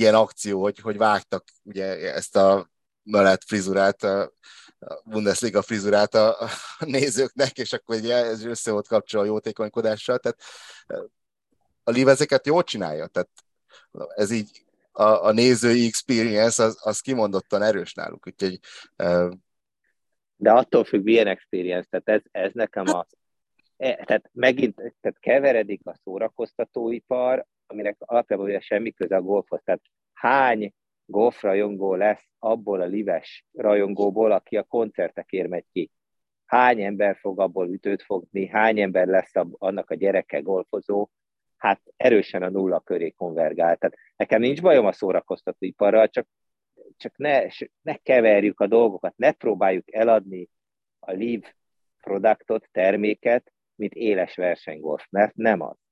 [0.00, 2.70] ilyen akció, hogy, hogy vágtak ugye ezt a
[3.02, 4.32] mellett frizurát, a
[5.04, 6.40] Bundesliga frizurát a,
[6.78, 10.42] a nézőknek, és akkor ugye ez össze volt kapcsolva a jótékonykodással, tehát
[11.82, 13.30] a Liv ezeket jól csinálja, tehát
[14.14, 18.58] ez így a, a nézői experience az, az kimondottan erős náluk, úgyhogy
[20.36, 23.06] de attól függ, milyen experience, tehát ez, ez nekem a,
[23.76, 29.60] e, tehát megint tehát keveredik a szórakoztatóipar aminek alapjában ugye semmi köze a golfhoz.
[29.64, 30.72] Tehát hány
[31.06, 35.90] golfrajongó lesz abból a lives rajongóból, aki a koncertekért megy ki?
[36.44, 41.08] Hány ember fog abból ütőt fogni, hány ember lesz annak a gyereke golfozó,
[41.56, 43.76] hát erősen a nulla köré konvergál.
[43.76, 46.26] Tehát nekem nincs bajom a szórakoztatóiparral, csak,
[46.96, 47.46] csak ne,
[47.82, 50.48] ne keverjük a dolgokat, ne próbáljuk eladni
[50.98, 51.54] a live
[52.00, 55.83] produktot, terméket, mint éles versenygolf, mert nem az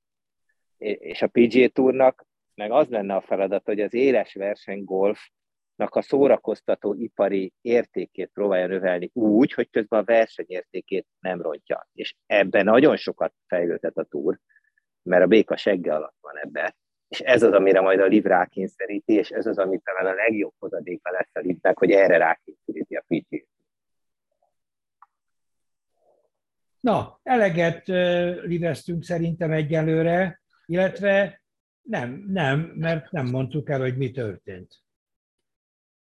[0.82, 6.94] és a PGA Tournak meg az lenne a feladat, hogy az éles versenygolfnak a szórakoztató
[6.94, 11.88] ipari értékét próbálja növelni úgy, hogy közben a versenyértékét nem rontja.
[11.92, 14.38] És ebben nagyon sokat fejlődhet a túr,
[15.02, 16.74] mert a béka segge alatt van ebben.
[17.08, 20.54] És ez az, amire majd a liv rákényszeríti, és ez az, ami talán a legjobb
[20.58, 23.50] hozadéka lesz a livnek, hogy erre rákényszeríti a PGA.
[26.80, 27.86] Na, eleget
[28.46, 30.41] liveztünk szerintem egyelőre
[30.72, 31.42] illetve
[31.82, 34.82] nem, nem, mert nem mondtuk el, hogy mi történt.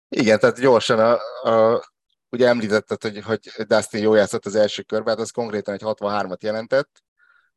[0.09, 1.85] Igen, tehát gyorsan, a, a,
[2.29, 6.41] ugye említetted, hogy, hogy Dustin jó játszott az első körben, hát az konkrétan egy 63-at
[6.41, 7.03] jelentett,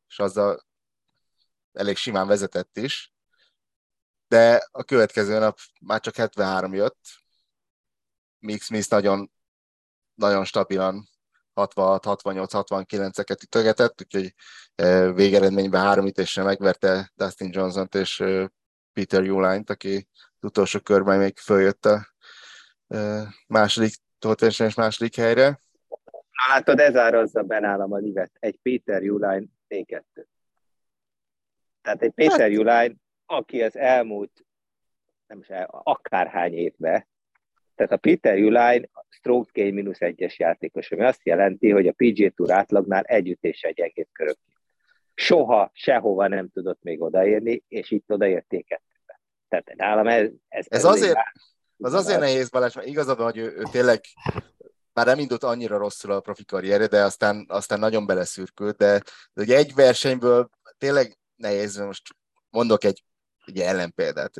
[0.08, 0.66] és azzal
[1.72, 3.12] elég simán vezetett is,
[4.28, 7.00] de a következő nap már csak 73 jött,
[8.38, 9.30] Mix Smith nagyon
[10.14, 11.08] nagyon stabilan
[11.56, 14.34] 66-68-69-eket ütögetett, úgyhogy
[15.14, 18.24] végeredményben három ütésre megverte Dustin Johnson-t és
[18.92, 22.06] Peter Uline-t, aki az utolsó körben még följött a
[23.46, 23.94] második,
[24.40, 25.60] és második helyre.
[26.10, 28.30] Na látod, ez árazza benálam a livet.
[28.38, 30.02] Egy Peter Uline T2.
[31.82, 32.50] Tehát egy Peter hát...
[32.50, 32.94] Uline,
[33.26, 34.46] aki az elmúlt
[35.26, 37.06] nem is el, akárhány évben
[37.76, 42.34] tehát a Peter Uline stroke gain mínusz egyes játékos, ami azt jelenti, hogy a PG
[42.34, 44.38] Tour átlagnál együtt és egy egész körök.
[45.14, 49.20] Soha, sehova nem tudott még odaérni, és itt odaérték kettőbe.
[49.48, 50.28] Tehát nálam ez...
[50.48, 51.18] Ez, ez, azért,
[51.78, 54.00] az azért nehéz, Balázs, mert igazad hogy ő, ő tényleg
[54.92, 59.42] már nem indult annyira rosszul a profi karrierje, de aztán, aztán nagyon beleszürkült, de, de
[59.42, 62.02] ugye egy versenyből tényleg nehéz, most
[62.50, 63.04] mondok egy,
[63.44, 64.32] egy ellenpéldát.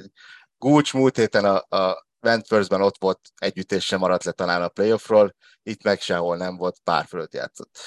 [0.59, 5.35] Gulcs múlt héten a, a Wentworthben ott volt, együttés sem maradt le talán a playoffról,
[5.62, 7.79] itt meg sehol nem volt, pár fölött játszott.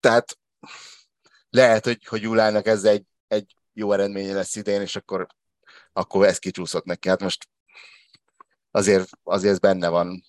[0.00, 0.38] Tehát
[1.50, 5.26] lehet, hogy, hogy Julának ez egy, egy jó eredménye lesz idén, és akkor,
[5.92, 7.08] akkor ez kicsúszott neki.
[7.08, 7.48] Hát most
[8.70, 10.22] azért, azért ez benne van.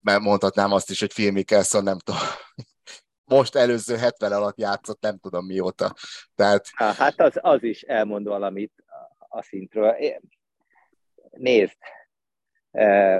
[0.00, 2.20] Mert mondhatnám azt is, hogy Phil Mickelson nem tudom,
[3.24, 5.94] most előző 70 alatt játszott, nem tudom mióta.
[6.34, 6.66] Tehát...
[6.74, 8.72] Hát az, az is elmond valamit
[9.28, 9.96] a szintről.
[11.30, 11.76] Nézd,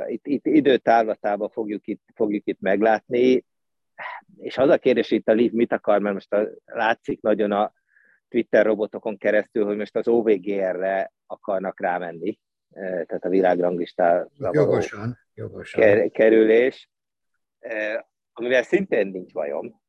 [0.06, 3.44] itt, itt időtávlatában fogjuk itt, fogjuk itt meglátni,
[4.36, 7.72] és az a kérdés itt a Leaf mit akar, mert most a, látszik nagyon a
[8.28, 12.38] Twitter robotokon keresztül, hogy most az OVGR-re akarnak rámenni,
[12.72, 16.10] tehát a világranglistára jogosan, jogosan.
[16.10, 16.90] kerülés,
[18.32, 19.80] amivel szintén nincs bajom.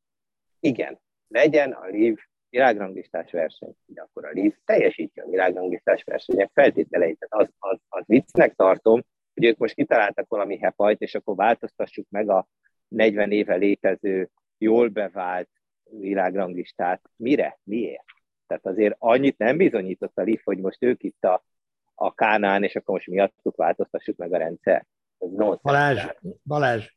[0.60, 7.20] Igen, legyen a Leaf világranglistás verseny, hogy akkor a Leaf teljesítje a világranglistás versenyek feltételeit.
[7.20, 9.02] Tehát az, az, az viccnek tartom,
[9.34, 12.48] hogy ők most kitaláltak valami hepajt, és akkor változtassuk meg a
[12.88, 15.50] 40 éve létező, jól bevált
[16.00, 17.02] világranglistát.
[17.16, 17.60] Mire?
[17.64, 18.06] Miért?
[18.48, 21.46] Tehát azért annyit nem bizonyított a LIF, hogy most ők itt a,
[21.96, 24.86] a Kánán, és akkor most miattuk változtassuk meg a rendszer.
[25.62, 26.06] Balázs,
[26.44, 26.96] Balázs,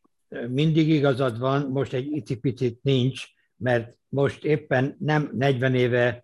[0.49, 3.25] mindig igazad van, most egy icipicit nincs,
[3.57, 6.23] mert most éppen nem 40 éve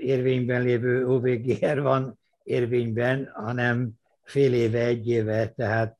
[0.00, 3.90] érvényben lévő OVGR van érvényben, hanem
[4.24, 5.96] fél éve, egy éve, tehát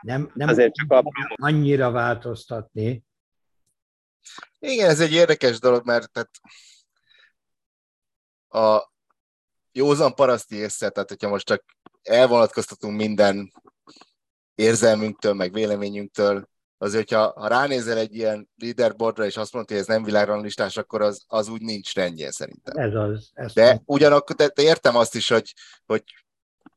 [0.00, 1.02] nem, nem Azért csak a...
[1.34, 3.04] annyira változtatni.
[4.58, 6.30] Igen, ez egy érdekes dolog, mert tehát
[8.48, 8.92] a
[9.72, 11.64] józan paraszti észre, tehát hogyha most csak
[12.02, 13.52] elvonatkoztatunk minden
[14.54, 16.48] érzelmünktől, meg véleményünktől,
[16.78, 21.02] azért, hogyha ha ránézel egy ilyen leaderboardra, és azt mondod, hogy ez nem világranglistás, akkor
[21.02, 22.76] az, az úgy nincs rendjén szerintem.
[22.76, 23.30] Ez az.
[23.34, 25.54] Ez de ugyanakkor de, de értem azt is, hogy,
[25.86, 26.02] hogy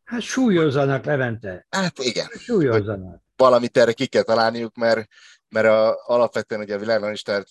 [0.10, 1.65] Hát súlyozzanak, Levente.
[1.69, 2.28] Hát igen.
[2.38, 3.22] Súlyozzanak.
[3.36, 5.08] Valamit erre ki kell találniuk, mert,
[5.50, 7.48] mert a, alapvetően ugye a világranglistát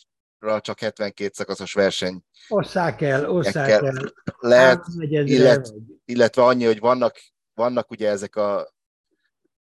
[0.60, 2.22] csak 72 szakaszos verseny.
[2.48, 4.12] Osszák el, osszák el.
[4.38, 7.16] Lehet, illet, illetve annyi, hogy vannak,
[7.54, 8.68] vannak ugye ezek a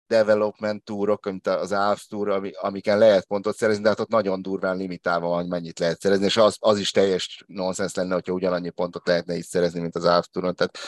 [0.06, 4.42] development túrok, mint az ALF túr, ami, amiken lehet pontot szerezni, de hát ott nagyon
[4.42, 8.70] durván limitálva van, mennyit lehet szerezni, és az, az is teljes nonsens lenne, hogyha ugyanannyi
[8.70, 10.54] pontot lehetne is szerezni, mint az ALF túron.
[10.54, 10.78] Tehát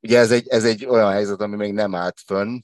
[0.00, 2.58] Ugye ez egy, ez egy olyan helyzet, ami még nem állt fönn,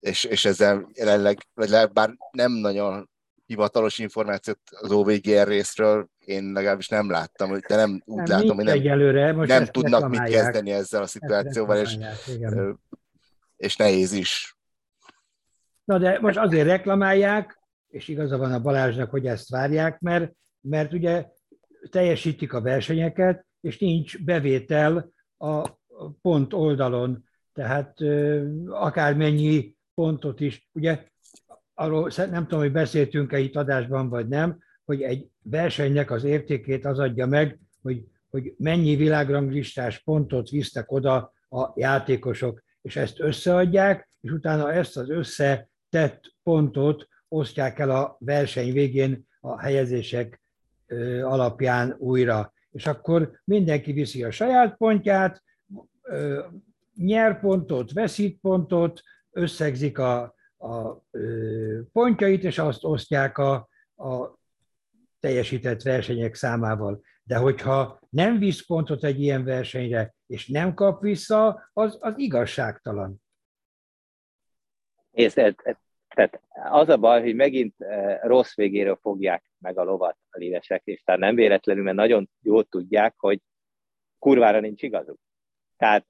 [0.00, 3.10] és, és ezzel jelenleg, vagy bár nem nagyon
[3.46, 8.64] hivatalos információt az OVGR részről én legalábbis nem láttam, de nem úgy nem, látom, hogy
[8.64, 11.98] nem, egyelőre, most nem tudnak mit kezdeni ezzel a szituációval, és,
[13.56, 14.56] és nehéz is.
[15.84, 20.92] Na de most azért reklamálják, és igaza van a Balázsnak, hogy ezt várják, mert, mert
[20.92, 21.26] ugye
[21.90, 25.78] teljesítik a versenyeket, és nincs bevétel a
[26.22, 27.98] pont oldalon, tehát
[28.66, 31.04] akármennyi pontot is, ugye
[31.74, 36.98] arról nem tudom, hogy beszéltünk-e itt adásban, vagy nem, hogy egy versenynek az értékét az
[36.98, 44.30] adja meg, hogy, hogy mennyi világranglistás pontot visznek oda a játékosok, és ezt összeadják, és
[44.30, 50.40] utána ezt az összetett pontot osztják el a verseny végén a helyezések
[51.22, 52.52] alapján újra.
[52.70, 55.42] És akkor mindenki viszi a saját pontját,
[56.94, 59.00] nyer pontot, veszít pontot,
[59.30, 61.02] összegzik a, a
[61.92, 64.38] pontjait, és azt osztják a, a
[65.20, 67.00] teljesített versenyek számával.
[67.22, 73.22] De hogyha nem visz pontot egy ilyen versenyre, és nem kap vissza, az, az igazságtalan.
[75.10, 75.54] És ez,
[76.14, 76.40] tehát
[76.70, 77.74] az a baj, hogy megint
[78.22, 82.64] rossz végéről fogják meg a lovat a lívesek, és tehát nem véletlenül, mert nagyon jól
[82.64, 83.40] tudják, hogy
[84.18, 85.18] kurvára nincs igazuk.
[85.80, 86.06] Tehát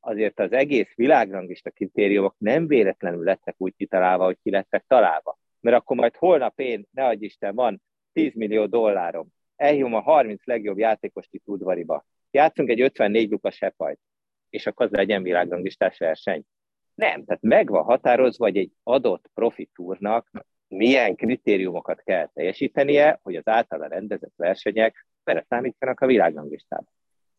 [0.00, 5.38] azért az egész világrangista kritériumok nem véletlenül lettek úgy kitalálva, hogy ki lettek találva.
[5.60, 7.82] Mert akkor majd holnap én, ne adj Isten, van
[8.12, 14.00] 10 millió dollárom, elhívom a 30 legjobb játékost itt udvariba, játszunk egy 54 lukas sepajt,
[14.50, 16.42] és akkor az legyen világranglistás verseny.
[16.94, 20.30] Nem, tehát meg van határozva, hogy egy adott profitúrnak
[20.68, 26.86] milyen kritériumokat kell teljesítenie, hogy az általa rendezett versenyek beleszámítsanak a világranglistába.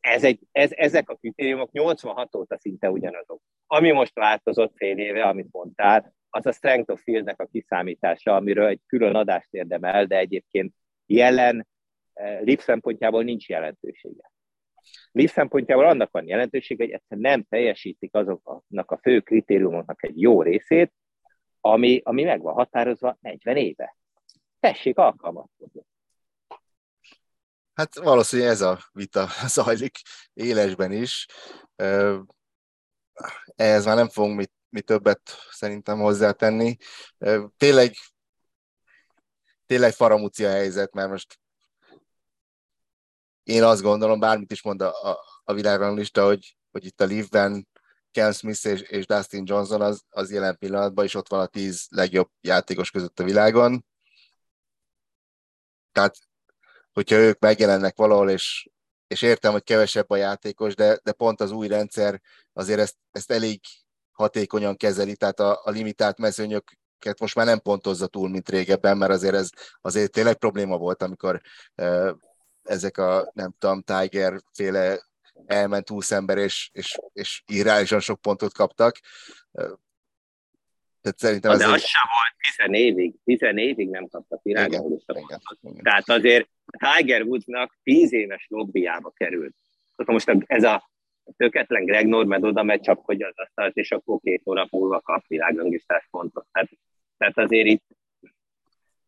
[0.06, 3.42] Ez egy, ez, ezek a kritériumok 86 óta szinte ugyanazok.
[3.68, 8.68] Ami most változott fél éve, amit mondtál, az a strength of fieldnek a kiszámítása, amiről
[8.68, 10.74] egy külön adást érdemel, de egyébként
[11.06, 11.68] jelen
[12.14, 14.32] eh, LIP szempontjából nincs jelentősége.
[15.12, 20.42] LIP szempontjából annak van jelentősége, hogy egyszerűen nem teljesítik azoknak a fő kritériumoknak egy jó
[20.42, 20.94] részét,
[21.62, 23.98] ami, ami meg van határozva 40 éve.
[24.60, 25.82] Tessék alkalmazkodni.
[27.76, 29.98] Hát valószínűleg ez a vita zajlik
[30.34, 31.26] élesben is.
[33.56, 36.78] Ehhez már nem fogunk mit, mit többet szerintem hozzátenni.
[37.58, 37.94] Tényleg,
[39.66, 41.40] tényleg faramúcia helyzet, mert most
[43.44, 47.68] én azt gondolom, bármit is mond a, a, világranglista, hogy, hogy itt a Leafben
[48.12, 51.88] Ken Smith és, és Dustin Johnson az, az jelen pillanatban is ott van a tíz
[51.90, 53.86] legjobb játékos között a világon.
[55.92, 56.18] Tehát,
[56.96, 58.68] hogyha ők megjelennek valahol, és,
[59.08, 62.22] és értem, hogy kevesebb a játékos, de, de pont az új rendszer
[62.54, 63.60] azért ezt, ezt elég
[64.12, 69.12] hatékonyan kezeli, tehát a, a limitált mezőnyöket most már nem pontozza túl, mint régebben, mert
[69.12, 69.50] azért ez
[69.82, 71.42] azért tényleg probléma volt, amikor
[72.64, 75.06] ezek a, nem tudom, Tiger féle
[75.46, 79.00] elment 20 ember, és, és, és irányosan sok pontot kaptak.
[81.02, 81.80] Tehát szerintem De az egy...
[81.80, 85.04] sem volt 10 évig, 10 évig nem kaptak irányos
[85.82, 89.56] Tehát azért Tiger Woodsnak 10 éves lobbyába került.
[90.06, 90.90] Most ez a
[91.38, 96.08] töketlen Greg Norman oda megy, csapkodja az asztalt, és akkor két hónap múlva kap világrangisztás
[96.12, 96.48] pontot.
[96.52, 96.70] Tehát,
[97.18, 97.84] tehát azért itt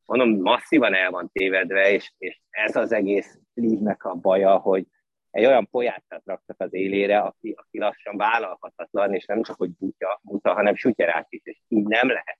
[0.05, 4.85] mondom, masszívan el van tévedve, és, és ez az egész lívnek a baja, hogy
[5.31, 10.19] egy olyan pojáttát raktak az élére, aki, aki lassan vállalhatatlan, és nem csak, hogy butya,
[10.23, 12.39] buta, hanem sutyerát is, és így nem lehet.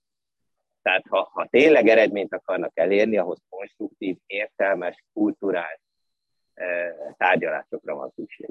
[0.88, 5.82] Tehát ha, ha tényleg eredményt akarnak elérni, ahhoz konstruktív, értelmes, kulturális
[6.54, 6.66] e,
[7.18, 8.50] tárgyalásokra van szükség.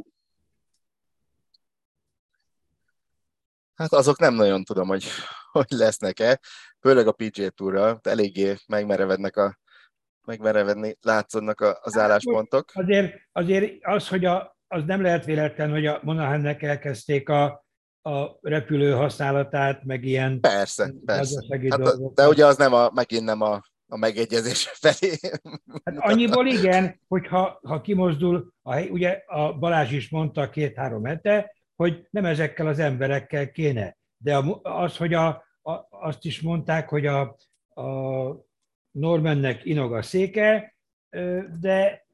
[3.75, 5.05] Hát azok nem nagyon tudom, hogy,
[5.53, 6.41] hogy lesznek-e,
[6.81, 9.59] főleg a PGA Tourra, eléggé megmerevednek a,
[10.27, 12.71] megmerevedni látszódnak az hát, álláspontok.
[12.75, 17.66] Azért, azért az, hogy a, az nem lehet véletlen, hogy a Monahannek elkezdték a,
[18.07, 21.45] a repülő használatát, meg ilyen persze, persze.
[21.69, 25.17] Hát, de ugye az nem a, megint nem a, a megegyezés felé.
[25.85, 32.07] Hát annyiból igen, hogyha ha kimozdul, a ugye a Balázs is mondta két-három hete, hogy
[32.11, 33.97] nem ezekkel az emberekkel kéne.
[34.17, 35.27] De az, hogy a,
[35.63, 37.21] a, azt is mondták, hogy a,
[37.81, 37.85] a
[38.91, 40.77] Normannek inog a széke,
[41.61, 42.07] de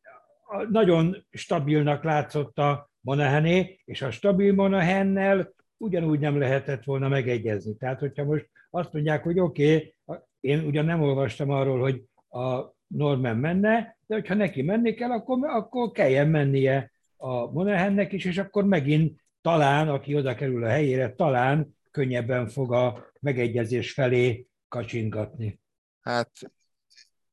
[0.70, 5.52] nagyon stabilnak látszott a Monahané, és a stabil Monahennel
[5.82, 7.76] ugyanúgy nem lehetett volna megegyezni.
[7.76, 12.02] Tehát, hogyha most azt mondják, hogy oké, okay, én ugyan nem olvastam arról, hogy
[12.40, 18.24] a Norman menne, de hogyha neki menni kell, akkor, akkor kelljen mennie a Monahannek is,
[18.24, 24.46] és akkor megint talán, aki oda kerül a helyére, talán könnyebben fog a megegyezés felé
[24.68, 25.60] kacsingatni.
[26.00, 26.30] Hát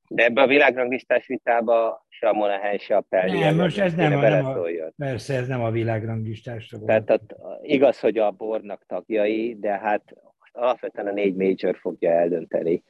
[0.09, 3.39] de ebbe a világranglistás vitába se a Monahan, se a Pelli.
[3.39, 4.59] Nem, most ez nem, a, nem a,
[4.97, 6.75] persze, ez nem a világranglistás.
[6.85, 10.15] Tehát a, igaz, hogy a bornak tagjai, de hát
[10.51, 12.83] alapvetően a négy major fogja eldönteni.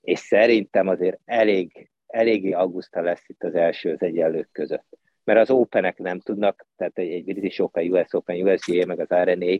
[0.00, 4.98] És szerintem azért elég, eléggé auguszta lesz itt az első az egyenlők között.
[5.24, 9.08] Mert az Openek nem tudnak, tehát egy, egy British Open, US Open, USGA, meg az
[9.08, 9.56] RNA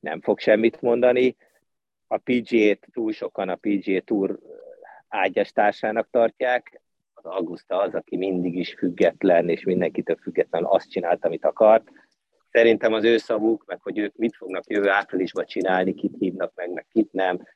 [0.00, 1.36] nem fog semmit mondani.
[2.06, 4.38] A PGA-t túl sokan a PGA Tour
[5.08, 6.80] ágyas társának tartják,
[7.28, 11.88] Augusta az, aki mindig is független, és mindenkitől független azt csinált, amit akart.
[12.50, 16.72] Szerintem az ő szavuk, meg hogy ők mit fognak jövő áprilisban csinálni, kit hívnak meg,
[16.72, 17.46] meg kit nem,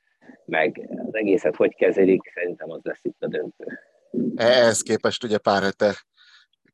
[0.45, 3.79] meg az egészet hogy kezelik, szerintem az lesz itt a döntő.
[4.35, 5.95] Ehhez képest ugye pár hete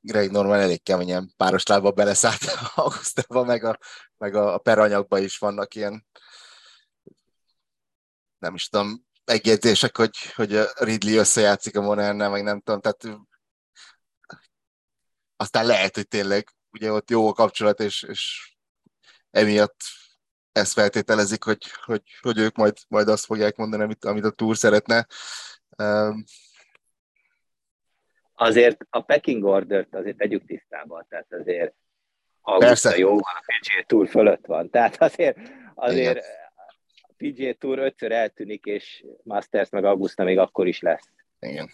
[0.00, 2.40] Greg Norman elég keményen páros lábba beleszállt
[2.74, 3.78] Augustában, meg a,
[4.18, 6.06] meg a peranyagban is vannak ilyen
[8.38, 13.20] nem is tudom, megjegyzések, hogy, hogy a Ridley összejátszik a Monernel, meg nem tudom, tehát
[15.36, 18.52] aztán lehet, hogy tényleg ugye ott jó a kapcsolat, és, és
[19.30, 19.76] emiatt
[20.52, 24.56] ezt feltételezik, hogy, hogy, hogy ők majd, majd azt fogják mondani, amit, amit a túr
[24.56, 25.06] szeretne.
[25.78, 26.24] Um,
[28.34, 31.74] azért a pecking order azért tegyük tisztába, tehát azért
[32.40, 34.70] Augusta jó a PGA Tour fölött van.
[34.70, 35.38] Tehát azért,
[35.74, 36.24] azért
[37.18, 41.12] PGA Tour ötször eltűnik, és Masters meg Augusta még akkor is lesz.
[41.40, 41.68] Igen.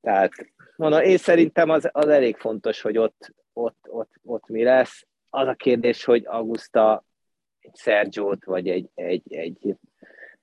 [0.00, 0.32] Tehát
[0.76, 5.06] mondom, én szerintem az, az elég fontos, hogy ott, ott, ott, ott mi lesz.
[5.30, 7.04] Az a kérdés, hogy Augusta
[7.60, 9.76] egy Sergio-t, vagy egy, egy, egy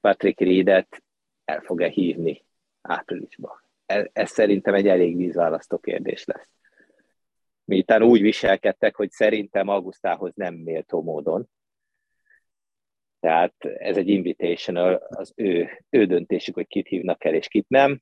[0.02, 1.04] Patrick Reedet
[1.46, 2.46] el fog-e hívni
[2.82, 3.64] áprilisban.
[3.86, 6.50] Ez, ez szerintem egy elég vízválasztó kérdés lesz.
[7.64, 11.50] Miután úgy viselkedtek, hogy szerintem Augustához nem méltó módon.
[13.22, 18.01] Tehát ez egy invitation, az ő, ő döntésük, hogy kit hívnak el és kit nem.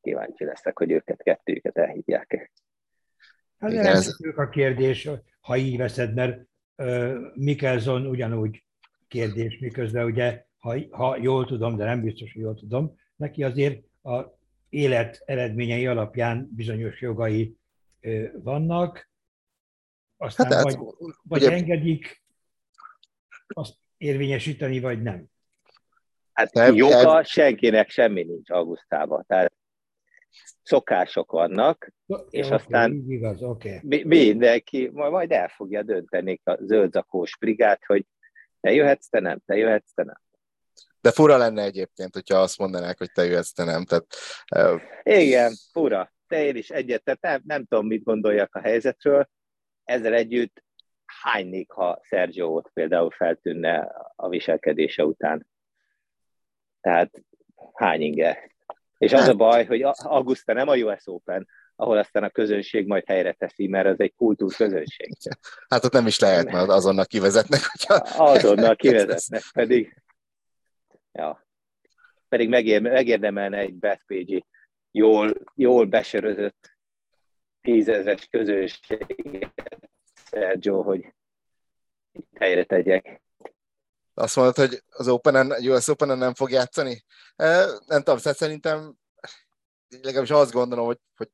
[0.00, 2.50] Kíváncsi leszek, hogy őket kettőjüket elhívják-e.
[3.58, 5.08] Hát ez a kérdés,
[5.40, 8.64] ha így veszed, mert uh, Mikkelson ugyanúgy
[9.08, 13.84] kérdés, miközben ugye, ha, ha jól tudom, de nem biztos, hogy jól tudom, neki azért
[14.02, 14.22] a
[14.68, 17.56] élet eredményei alapján bizonyos jogai
[18.42, 19.10] vannak,
[20.16, 20.76] aztán hát, vagy,
[21.22, 22.23] vagy ugye, engedik
[23.54, 25.24] azt érvényesíteni, vagy nem.
[26.32, 27.22] Hát nem, joga nem.
[27.22, 29.24] senkinek semmi nincs augusztában.
[29.26, 29.54] Tehát
[30.62, 33.80] szokások vannak, ja, és okay, aztán igaz, okay.
[34.04, 38.06] mindenki majd el fogja dönteni a zöldzakós brigát, hogy
[38.60, 40.20] te jöhetsz, te nem, te jöhetsz, te nem.
[41.00, 43.84] De fura lenne egyébként, hogyha azt mondanák, hogy te jöhetsz, te nem.
[43.84, 44.06] Tehát,
[44.56, 44.80] uh...
[45.02, 46.12] Igen, fura.
[46.26, 49.28] Te én is egyet, tehát nem, nem tudom, mit gondoljak a helyzetről.
[49.84, 50.64] Ezzel együtt
[51.24, 55.46] hánynék, ha Sergio ott például feltűnne a viselkedése után.
[56.80, 57.10] Tehát
[57.72, 58.50] hány inge.
[58.98, 62.86] És az a hát- baj, hogy Augusta nem a US Open, ahol aztán a közönség
[62.86, 65.08] majd helyre teszi, mert ez egy kultúr közönség.
[65.68, 67.60] Hát ott nem is lehet, mert azonnal kivezetnek.
[67.72, 67.94] Hogyha...
[68.24, 70.02] Azonnal kivezetnek, pedig
[71.12, 71.46] ja.
[72.28, 74.46] pedig megér, megérdemelne egy Bethpage
[74.90, 76.76] jól, jól besörözött
[77.60, 79.83] tízezes közönséget,
[80.34, 81.14] Sergio, hogy
[82.34, 83.22] helyre tegyek.
[84.14, 87.04] Azt mondod, hogy az Open-en, US Open-en nem fog játszani?
[87.86, 88.96] Nem tudom, szerintem
[89.88, 91.30] legalábbis azt gondolom, hogy, hogy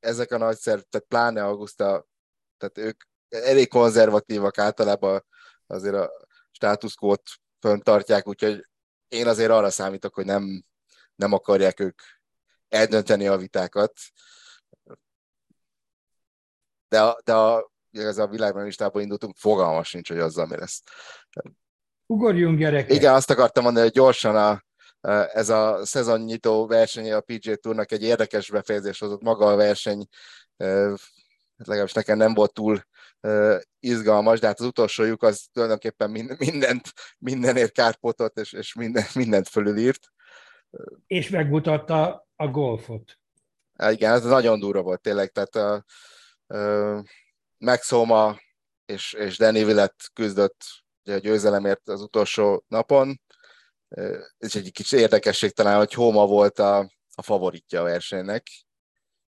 [0.00, 2.06] ezek a nagyszer, tehát pláne Augusta,
[2.56, 5.24] tehát ők elég konzervatívak általában
[5.66, 7.22] azért a státuszkót
[7.60, 8.68] föntartják, úgyhogy
[9.08, 10.64] én azért arra számítok, hogy nem,
[11.14, 12.00] nem akarják ők
[12.68, 13.92] eldönteni a vitákat.
[16.88, 20.82] De, de a, ez a világban listában indultunk, fogalmas nincs, hogy azzal mi lesz.
[22.06, 22.96] Ugorjunk gyerekek!
[22.96, 24.64] Igen, azt akartam mondani, hogy gyorsan a,
[25.32, 30.06] ez a szezonnyitó verseny a PG Tournak egy érdekes befejezés hozott maga a verseny,
[31.56, 32.82] legalábbis nekem nem volt túl
[33.80, 39.48] izgalmas, de hát az utolsó lyuk az tulajdonképpen mindent, mindenért kárpotot, és, és minden, mindent
[39.48, 40.12] fölülírt.
[41.06, 43.18] És megmutatta a golfot.
[43.88, 45.84] Igen, ez nagyon durva volt tényleg, tehát a,
[46.56, 47.04] a
[47.64, 48.40] Maxoma
[48.84, 50.64] és, és Danny Willett küzdött
[51.04, 53.20] ugye a győzelemért az utolsó napon,
[54.38, 56.78] és egy kicsit érdekesség talán, hogy Homa volt a,
[57.14, 58.46] a favoritja a versenynek.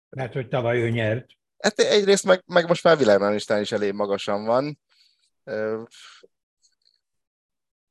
[0.08, 1.26] Mert hogy tavaly ő nyert.
[1.58, 4.80] Hát egyrészt meg, meg most már világranglistán is elég magasan van.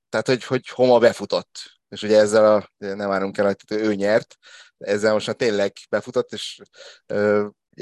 [0.10, 1.80] Tehát, hogy, hogy Homa befutott.
[1.90, 4.38] És ugye ezzel a, nem árunk el, hogy ő nyert,
[4.78, 6.62] ezzel most már tényleg befutott, és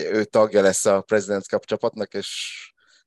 [0.05, 2.29] ő tagja lesz a President's Cup csapatnak, és,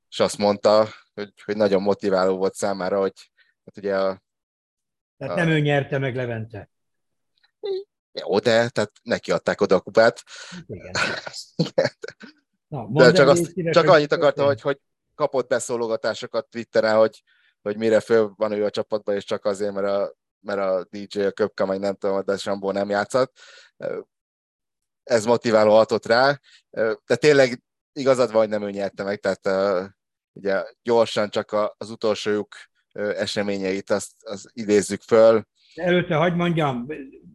[0.09, 3.31] és azt mondta, hogy, hogy nagyon motiváló volt számára, hogy
[3.65, 4.23] hát ugye a
[5.23, 6.71] tehát nem ő nyerte meg Levente.
[8.13, 10.23] Jó, de tehát neki adták oda a kupát.
[10.67, 10.93] Igen.
[12.69, 14.81] Na, de csak, azt, csak annyit akartam, hogy, hogy
[15.15, 17.23] kapott beszólogatásokat Twitteren, hogy,
[17.63, 21.23] hogy mire föl van ő a csapatban, és csak azért, mert a, mert a DJ,
[21.23, 23.39] a Köpka, meg nem tudom, de Sambó nem játszott.
[25.05, 26.41] Ez motiváló hatott rá,
[27.07, 29.93] de tényleg igazad van, hogy nem ő nyerte meg, tehát
[30.33, 32.55] ugye gyorsan csak az utolsó lyuk
[32.93, 35.45] eseményeit, azt, azt idézzük föl.
[35.75, 36.87] Előtte hagyd mondjam,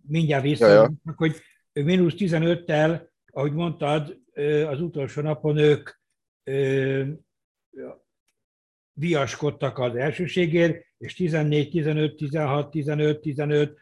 [0.07, 1.41] mindjárt vissza, hogy
[1.74, 3.01] mínusz 15-tel,
[3.32, 4.18] ahogy mondtad,
[4.68, 5.89] az utolsó napon ők
[8.93, 13.78] viaskodtak az elsőségért, és 14, 15, 16, 15, 15,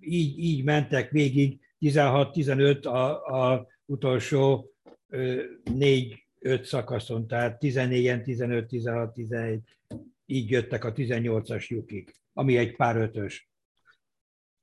[0.00, 4.72] így, így mentek végig, 16, 15 a, a utolsó
[5.10, 6.16] 4-5
[6.64, 9.60] szakaszon, tehát 14-en, 15, 16, 11,
[10.26, 13.48] így jöttek a 18-as lyukig, ami egy pár ötös.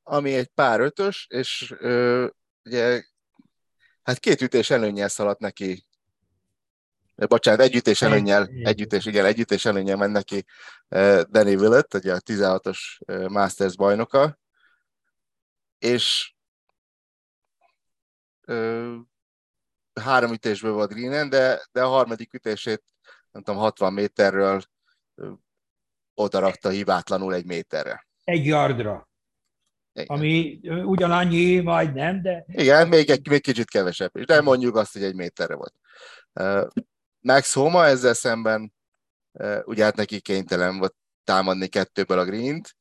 [0.03, 2.27] Ami egy pár ötös, és ö,
[2.65, 3.03] ugye,
[4.03, 5.85] hát két ütés előnyel szaladt neki.
[7.15, 10.45] Bocsánat, együttés előnyel, együttés, igen, együttés előnyel ment neki
[11.29, 12.79] Danny Willett, ugye a 16-os
[13.27, 14.39] Masters bajnoka,
[15.79, 16.33] és
[20.01, 22.83] három ütésből volt greenen, de, de a harmadik ütését,
[23.31, 24.61] nem tudom, 60 méterről
[26.13, 28.07] odarakta hibátlanul egy méterre.
[28.23, 29.09] Egy yardra.
[29.93, 30.17] Igen.
[30.17, 32.45] Ami ugyanannyi, vagy nem, de...
[32.47, 35.73] Igen, még egy még kicsit kevesebb is, de mondjuk azt, hogy egy méterre volt.
[37.19, 38.73] Max Homa ezzel szemben,
[39.63, 42.75] ugye hát neki kénytelen volt támadni kettőből a green-t,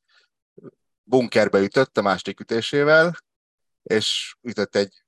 [1.03, 3.17] bunkerbe ütött a második ütésével,
[3.83, 5.03] és ütött egy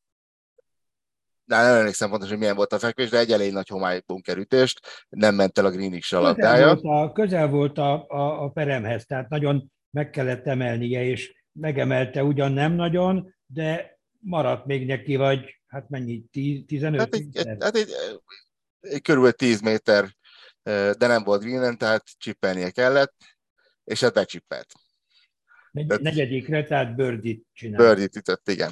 [1.51, 5.05] de nem emlékszem pontosan, hogy milyen volt a fekvés, de egy elég nagy homály bunkerütést,
[5.09, 6.75] nem ment el a Greenwich labdája.
[6.75, 11.33] Közel volt, a, közel volt a, a, a peremhez, tehát nagyon meg kellett emelnie, és
[11.51, 16.23] megemelte ugyan nem nagyon, de maradt még neki, vagy hát mennyi,
[16.65, 17.57] 15 hát egy, méter?
[17.59, 17.89] Hát egy,
[18.79, 20.05] egy, körülbelül 10 méter,
[20.63, 23.15] de nem volt Greenen, tehát csippelnie kellett,
[23.83, 24.73] és hát becsippelt.
[25.71, 27.83] Negy, tehát, negyedikre, tehát Birdit csinált.
[27.83, 28.71] Birdit ütött, igen.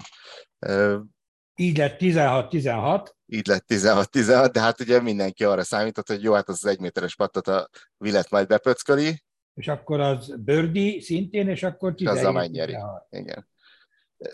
[1.60, 3.10] Így lett 16-16.
[3.26, 7.16] Így lett 16-16, de hát ugye mindenki arra számított, hogy jó, hát az, az egyméteres
[7.16, 9.24] pattot a Villet majd bepöcköli.
[9.54, 12.78] És akkor az Bördi szintén, és akkor 17 Azzal megnyeri.
[13.10, 13.48] Igen.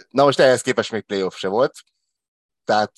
[0.09, 1.73] Na most ehhez képest még playoff se volt,
[2.63, 2.91] tehát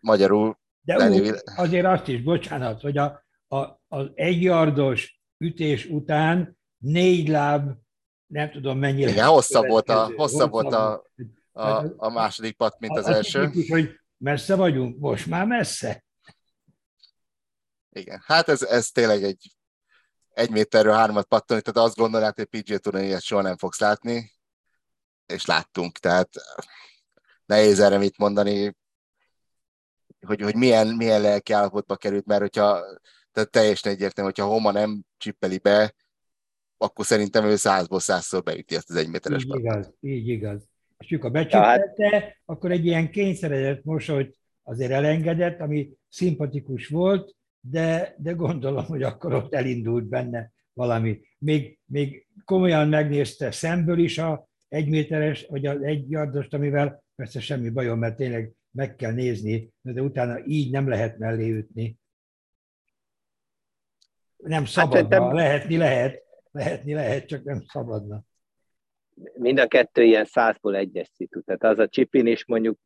[0.00, 0.58] magyarul...
[0.80, 7.70] De úgy, azért azt is, bocsánat, hogy a, a, az egyardos ütés után négy láb,
[8.26, 9.10] nem tudom mennyire...
[9.10, 11.04] Igen, hosszabb volt a, hosszabb volt a,
[11.60, 13.50] a, a második pat, mint az, az első.
[13.52, 16.04] Is, hogy messze vagyunk, most már messze.
[17.90, 19.54] Igen, hát ez, ez tényleg egy
[20.40, 24.32] egy méterről hármat pattani, tehát azt gondolnád, hogy PG Touron ilyet soha nem fogsz látni,
[25.26, 26.28] és láttunk, tehát
[27.46, 28.76] nehéz erre mit mondani,
[30.20, 32.80] hogy, hogy milyen, milyen lelki állapotba került, mert hogyha
[33.32, 35.94] tehát teljesen egyértelmű, hogyha Homa nem csippeli be,
[36.76, 40.69] akkor szerintem ő százból százszor beüti ezt az egyméteres Így igaz, így igaz
[41.00, 42.36] és a becsüttette, hát...
[42.44, 49.32] akkor egy ilyen kényszeredett mosolyt azért elengedett, ami szimpatikus volt, de, de gondolom, hogy akkor
[49.32, 51.20] ott elindult benne valami.
[51.38, 57.98] Még, még komolyan megnézte szemből is a egyméteres, vagy az egyardost, amivel persze semmi bajom,
[57.98, 61.98] mert tényleg meg kell nézni, de utána így nem lehet mellé ütni.
[64.36, 68.24] Nem hát szabadna, hát, lehetni lehet, lehetni lehet, csak nem szabadna
[69.34, 71.40] mind a kettő ilyen százból egyes szitu.
[71.42, 72.78] Tehát az a csipin is mondjuk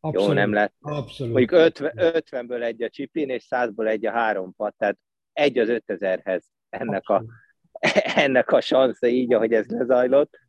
[0.00, 0.74] abszolút, jó nem lett.
[0.80, 1.32] Abszolút.
[1.32, 4.98] Mondjuk 50, 50-ből egy a csipin, és százból egy a három pat, tehát
[5.32, 7.24] egy az ötezerhez ennek a,
[8.24, 10.40] ennek a sansza így, ahogy ez lezajlott.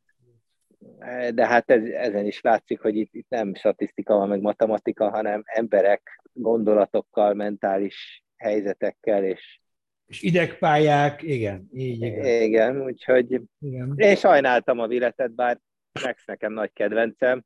[1.33, 5.41] De hát ez, ezen is látszik, hogy itt, itt nem statisztika van, meg matematika, hanem
[5.45, 9.61] emberek gondolatokkal, mentális helyzetekkel és
[10.05, 12.25] és idegpályák, igen, így igen.
[12.25, 13.93] Igen, úgyhogy igen.
[13.95, 15.59] én sajnáltam a viletet, bár
[16.03, 17.43] Max nekem nagy kedvencem,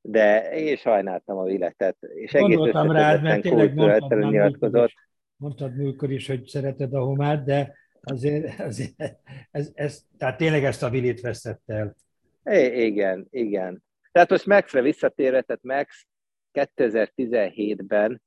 [0.00, 1.96] de én sajnáltam a viletet.
[2.00, 4.88] És Gondoltam rád, mert tényleg mondtad, nyilatkozott.
[4.88, 4.94] Is,
[5.36, 9.18] mondtad múlkor is, hogy szereted a homát, de azért, azért
[9.50, 11.94] ez, ez, tehát tényleg ezt a vilit veszett el.
[12.44, 13.82] É, igen, igen.
[14.12, 16.06] Tehát most Maxre visszatérve, tehát Max
[16.52, 18.22] 2017-ben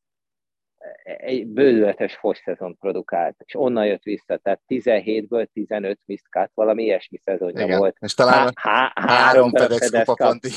[1.04, 7.18] egy bőzületes fos szezon produkált, és onnan jött vissza, tehát 17-ből 15 miszkát, valami ilyesmi
[7.18, 7.78] szezonja Igen.
[7.78, 7.98] volt.
[8.00, 10.48] És talán há- há- három FedEx pont.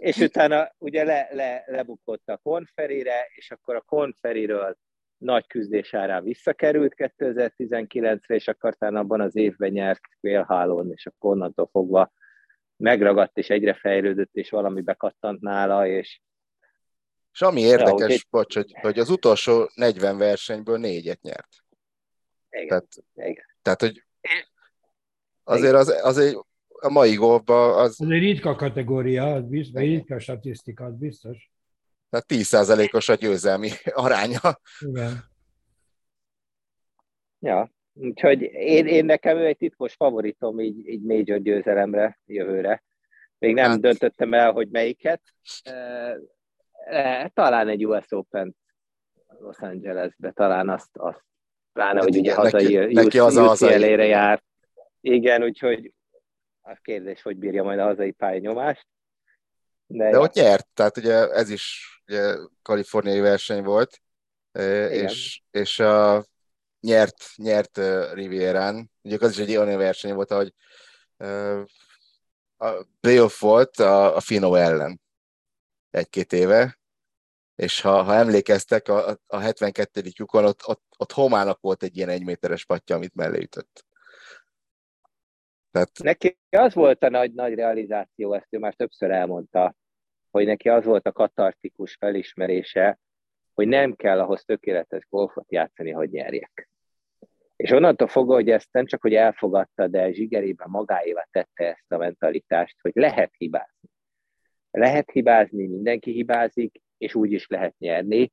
[0.00, 4.76] És utána ugye le, le, lebukott a konferire, és akkor a konferiről
[5.18, 11.68] nagy küzdés árán visszakerült 2019-re, és akkor abban az évben nyert félhálón, és akkor onnantól
[11.72, 12.12] fogva
[12.76, 16.20] megragadt, és egyre fejlődött, és valami bekattant nála, és
[17.38, 21.48] és ami érdekes, ja, bocs, hogy, hogy az utolsó 40 versenyből négyet nyert.
[22.50, 22.68] Igen.
[22.68, 23.44] Tehát, Igen.
[23.62, 24.04] tehát hogy
[25.44, 28.00] azért az, az egy, a mai golfban az...
[28.00, 31.50] Ez egy ritka kategória, az biztos, egy ritka statisztika, az biztos.
[32.10, 33.70] Tehát 10%-os a győzelmi
[34.04, 34.60] aránya.
[34.80, 35.24] Igen.
[37.38, 42.84] Ja, úgyhogy én, én nekem ő egy titkos favoritom így, így major győzelemre jövőre.
[43.38, 43.80] Még nem hát...
[43.80, 45.22] döntöttem el, hogy melyiket,
[46.90, 48.56] Eh, talán egy US Open
[49.38, 51.24] Los Angelesbe, talán azt, azt
[51.72, 54.42] pláne, hogy ugye hazai neki, az UC, elére jár.
[55.00, 55.92] Igen, úgyhogy
[56.60, 58.86] a kérdés, hogy bírja majd a hazai nyomást.
[59.86, 64.00] De, De ott nyert, tehát ugye ez is ugye, kaliforniai verseny volt,
[64.52, 66.24] eh, és, és a,
[66.80, 68.90] nyert, nyert uh, Rivierán.
[69.02, 70.54] Ugye az is egy olyan verseny volt, hogy
[71.16, 71.62] uh,
[72.56, 75.00] a playoff volt a, a Fino ellen
[75.90, 76.77] egy-két éve,
[77.58, 80.00] és ha, ha emlékeztek, a, a 72.
[80.04, 83.86] lyukon ott, ott, ott Homának volt egy ilyen egyméteres patja, amit mellé ütött.
[85.70, 85.90] Tehát...
[86.02, 89.74] Neki az volt a nagy, nagy realizáció, ezt ő már többször elmondta,
[90.30, 92.98] hogy neki az volt a katartikus felismerése,
[93.54, 96.68] hogy nem kell ahhoz tökéletes golfot játszani, hogy nyerjek.
[97.56, 101.96] És onnantól fogva, hogy ezt nem csak, hogy elfogadta, de zsigerében magáévá tette ezt a
[101.96, 103.88] mentalitást, hogy lehet hibázni.
[104.70, 108.32] Lehet hibázni, mindenki hibázik, és úgy is lehet nyerni.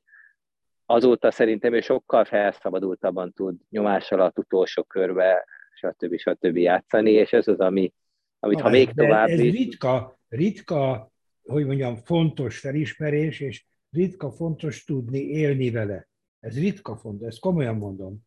[0.86, 6.18] Azóta szerintem ő sokkal felszabadultabban tud nyomás alatt utolsó körbe, stb.
[6.18, 6.58] stb.
[6.58, 7.94] játszani, és ez az, ami,
[8.40, 9.52] amit ha még tovább ez is...
[9.52, 11.12] ritka, ritka,
[11.44, 16.08] hogy mondjam, fontos felismerés, és ritka fontos tudni élni vele.
[16.40, 18.18] Ez ritka fontos, ezt komolyan mondom.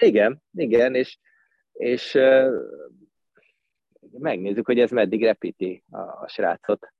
[0.00, 1.18] Igen, igen, és,
[1.72, 2.18] és
[4.10, 6.92] megnézzük, hogy ez meddig repíti a, a srácot.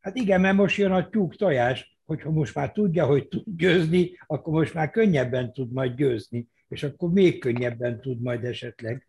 [0.00, 4.18] Hát igen, mert most jön a tyúk tojás, hogyha most már tudja, hogy tud győzni,
[4.26, 9.06] akkor most már könnyebben tud majd győzni, és akkor még könnyebben tud majd esetleg.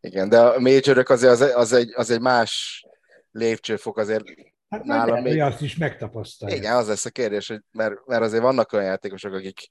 [0.00, 2.84] Igen, de a major azért az, az, egy, az egy más
[3.30, 4.24] lépcsőfok azért
[4.72, 5.40] Hát nálam még...
[5.40, 6.56] azt is megtapasztalja.
[6.56, 9.68] Igen, az lesz a kérdés, hogy mert, mert azért vannak olyan játékosok, akik,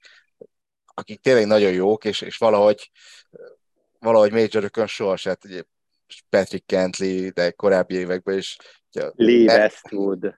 [0.84, 2.90] akik tényleg nagyon jók, és, és valahogy,
[3.98, 5.62] valahogy majorökön sohasem, ugye
[6.28, 8.56] Patrick Kentley, de korábbi években is.
[9.14, 10.34] Lee mert, Westwood.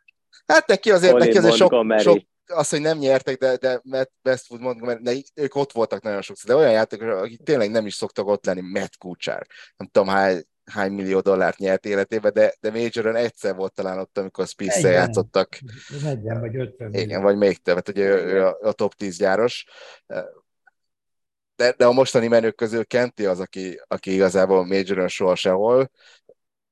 [0.46, 4.62] Hát neki azért, neki azért sok, sok, az, hogy nem nyertek, de, de Matt Westwood
[4.62, 8.26] Montgomery, de ők ott voltak nagyon sokszor, de olyan játékosok, akik tényleg nem is szoktak
[8.26, 9.46] ott lenni, Matt Kuchar.
[9.76, 14.18] Nem tudom, hány, hány millió dollárt nyert életében, de, de Majoron egyszer volt talán ott,
[14.18, 15.58] amikor spice játszottak.
[16.02, 17.04] 40 vagy 50 millió.
[17.04, 19.64] Igen, vagy még többet, hogy ő a, a top 10 gyáros.
[21.56, 25.90] De, de a mostani menők közül Kenti az, aki, aki igazából Majoron soha sehol,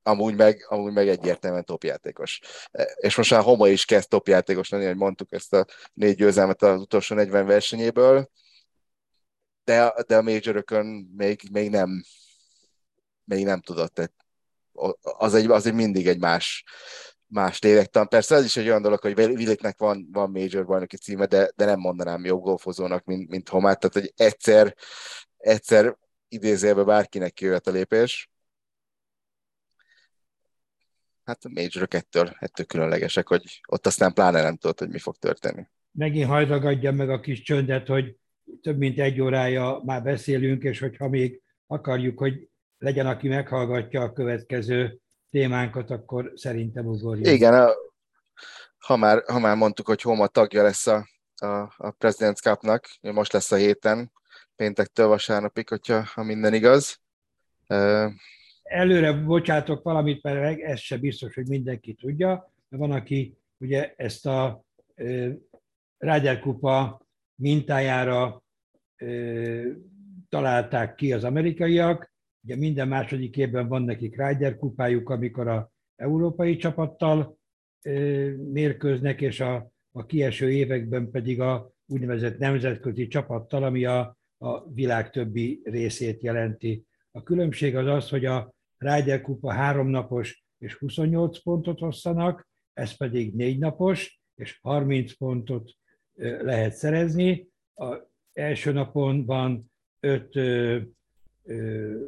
[0.02, 2.40] amúgy meg, amúgy meg egyértelműen topjátékos.
[2.94, 6.80] És most már Homo is kezd topjátékos lenni, hogy mondtuk ezt a négy győzelmet az
[6.80, 8.30] utolsó 40 versenyéből,
[9.64, 10.86] de, de a majorökön
[11.16, 12.02] még, még nem,
[13.24, 13.94] még nem tudott.
[13.94, 14.12] Tehát
[15.02, 16.64] az egy, az egy mindig egy más,
[17.26, 18.08] más lélektan.
[18.08, 21.64] Persze ez is egy olyan dolog, hogy Williknek van, van major bajnoki címe, de, de
[21.64, 23.80] nem mondanám jobb golfozónak, mint, mint Homát.
[23.80, 24.74] Tehát, hogy egyszer,
[25.36, 25.96] egyszer
[26.28, 28.31] idézélve bárkinek kijöhet a lépés.
[31.24, 35.16] Hát a major ettől, ettől különlegesek, hogy ott aztán pláne nem tudod, hogy mi fog
[35.16, 35.66] történni.
[35.92, 38.16] Megint hajdagadja meg a kis csöndet, hogy
[38.60, 42.48] több mint egy órája már beszélünk, és hogyha még akarjuk, hogy
[42.78, 44.98] legyen, aki meghallgatja a következő
[45.30, 47.34] témánkat, akkor szerintem ugorjon.
[47.34, 47.70] Igen, a,
[48.78, 51.46] ha, már, ha már mondtuk, hogy Homa tagja lesz a, a,
[51.76, 54.12] a President's Cup-nak, most lesz a héten,
[54.56, 57.00] péntektől vasárnapig, hogyha ha minden igaz.
[58.72, 64.26] Előre bocsátok valamit, mert ez se biztos, hogy mindenki tudja, mert van, aki ugye ezt
[64.26, 64.64] a
[65.98, 68.42] Ryder Kupa mintájára
[70.28, 72.12] találták ki az amerikaiak,
[72.44, 77.38] Ugye minden második évben van nekik Ryder kupájuk, amikor a európai csapattal
[78.52, 85.10] mérkőznek, és a, a kieső években pedig a úgynevezett nemzetközi csapattal, ami a, a világ
[85.10, 86.84] többi részét jelenti.
[87.10, 93.34] A különbség az az, hogy a Ryder Kupa háromnapos és 28 pontot hozzanak, ez pedig
[93.34, 95.70] négy napos, és 30 pontot
[96.40, 97.48] lehet szerezni.
[97.74, 97.96] A
[98.32, 100.38] első napon van öt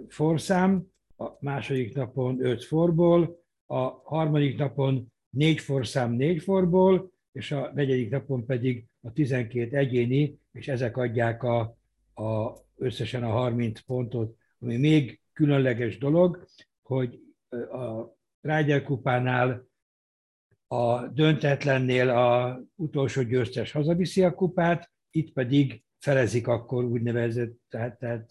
[0.09, 7.71] forszám, a második napon öt forból, a harmadik napon négy forszám négy forból, és a
[7.75, 11.61] negyedik napon pedig a 12 egyéni, és ezek adják a,
[12.15, 16.47] a, összesen a 30 pontot, ami még különleges dolog,
[16.83, 17.21] hogy
[17.73, 19.67] a Ryder kupánál
[20.67, 28.31] a döntetlennél a utolsó győztes hazaviszi a kupát, itt pedig felezik akkor úgynevezett, tehát, tehát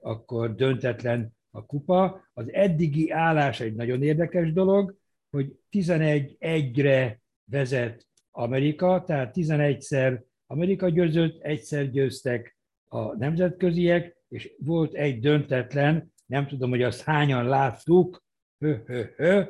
[0.00, 2.28] akkor döntetlen a kupa.
[2.32, 4.96] Az eddigi állás egy nagyon érdekes dolog,
[5.30, 12.56] hogy 11-1-re vezet Amerika, tehát 11-szer Amerika győzött, egyszer győztek
[12.88, 18.24] a nemzetköziek, és volt egy döntetlen, nem tudom, hogy azt hányan láttuk,
[18.58, 19.42] hö, hö, hö,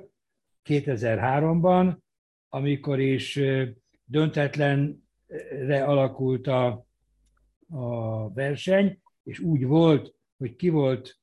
[0.64, 1.96] 2003-ban,
[2.48, 3.40] amikor is
[4.04, 6.86] döntetlenre alakult a,
[7.68, 11.18] a verseny, és úgy volt, hogy ki volt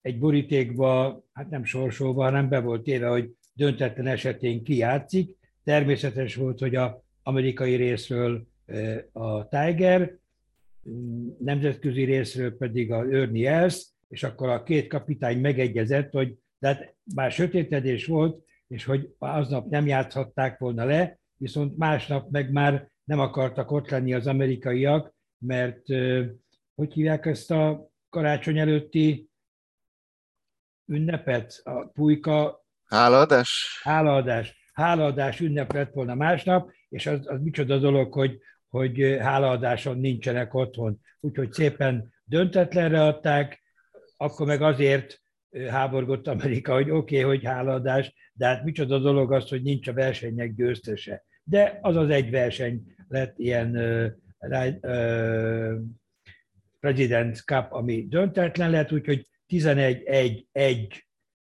[0.00, 5.36] egy borítékba, hát nem sorsolva, hanem be volt téve, hogy döntetlen esetén ki játszik.
[5.64, 8.46] Természetes volt, hogy a amerikai részről
[9.12, 10.18] a Tiger,
[11.38, 17.32] nemzetközi részről pedig a Ernie Els, és akkor a két kapitány megegyezett, hogy tehát már
[17.32, 23.70] sötétedés volt, és hogy aznap nem játszhatták volna le, viszont másnap meg már nem akartak
[23.70, 25.86] ott lenni az amerikaiak, mert
[26.74, 29.28] hogy hívják ezt a karácsony előtti
[30.86, 32.64] ünnepet, a pulyka...
[32.84, 33.80] Hálaadás?
[33.82, 34.70] Hálaadás.
[34.72, 38.38] Hálaadás ünnep lett volna másnap, és az, az micsoda dolog, hogy,
[38.68, 41.00] hogy hálaadáson nincsenek otthon.
[41.20, 43.62] Úgyhogy szépen döntetlenre adták,
[44.16, 45.20] akkor meg azért
[45.68, 49.92] háborgott Amerika, hogy oké, okay, hogy hálaadás, de hát micsoda dolog az, hogy nincs a
[49.92, 51.24] versenynek győztese.
[51.42, 54.06] De az az egy verseny lett ilyen uh,
[54.80, 55.74] uh,
[56.80, 61.04] President's Cup, ami döntetlen lett, úgyhogy 11-1-1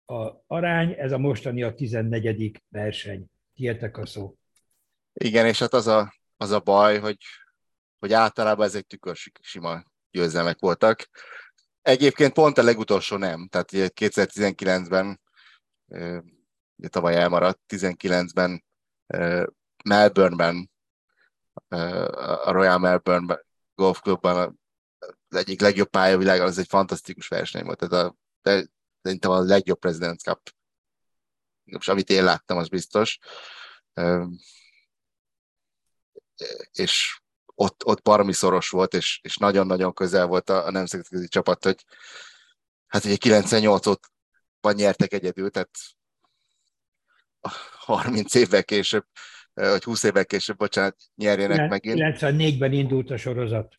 [0.05, 2.63] a arány, ez a mostani a 14.
[2.69, 3.25] verseny.
[3.53, 4.35] Tietek a szó.
[5.13, 7.17] Igen, és hát az a, az a baj, hogy,
[7.99, 11.09] hogy általában ezek tükörsima győzelmek voltak.
[11.87, 15.21] Egyébként pont a legutolsó nem, tehát 2019-ben,
[16.75, 18.63] ugye tavaly elmaradt, 19-ben
[19.83, 20.71] Melbourneben,
[22.43, 23.39] a Royal Melbourne
[23.75, 24.59] Golf Clubban
[24.97, 27.77] az egyik legjobb pálya az egy fantasztikus verseny volt.
[27.77, 28.67] Tehát a, de,
[29.01, 30.49] szerintem a legjobb President's Cup.
[31.63, 33.19] Most amit én láttam, az biztos.
[36.71, 37.21] És
[37.59, 41.85] ott, ott baromi szoros volt, és, és nagyon-nagyon közel volt a, a nemzetközi csapat, hogy
[42.87, 44.07] hát ugye 98 ot
[44.61, 45.69] van nyertek egyedül, tehát
[47.71, 49.05] 30 évvel később,
[49.53, 51.99] vagy 20 évvel később, bocsánat, nyerjenek megint.
[51.99, 53.75] 94-ben indult a sorozat.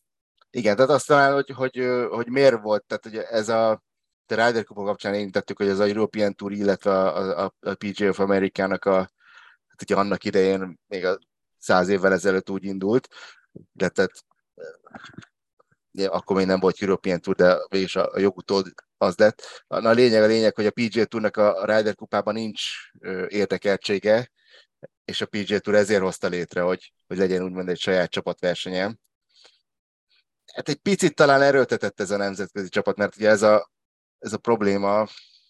[0.51, 3.87] Igen, tehát aztán, hogy, hogy, hogy miért volt, tehát ugye ez a
[4.31, 8.09] a Ryder Cup kapcsán érintettük, hogy ez a European Tour, illetve a, a, a PGA
[8.09, 8.97] of America-nak a,
[9.66, 11.18] hát ugye annak idején még a
[11.59, 13.09] száz évvel ezelőtt úgy indult,
[13.72, 14.11] de tehát
[16.07, 19.64] akkor még nem volt European Tour, de végül a, a jogutód az lett.
[19.66, 22.62] Na, a lényeg a lényeg, hogy a PGA Tournak a Ryder kupában nincs
[23.28, 24.30] érdekeltsége,
[25.05, 28.99] és a PGA Tour ezért hozta létre, hogy, hogy legyen úgymond egy saját csapatversenyem
[30.59, 33.70] hát egy picit talán erőltetett ez a nemzetközi csapat, mert ugye ez a,
[34.18, 35.07] ez a probléma,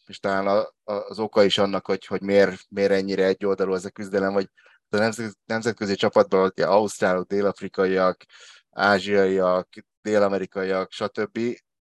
[0.06, 3.74] és talán a, a, az oka is annak, hogy, hogy miért, miért ennyire egy oldalú
[3.74, 4.48] ez a küzdelem, hogy
[4.90, 5.12] a
[5.44, 8.24] nemzetközi, csapatban ugye ausztrálok, dél-afrikaiak,
[8.70, 9.68] ázsiaiak,
[10.02, 11.38] dél-amerikaiak, stb.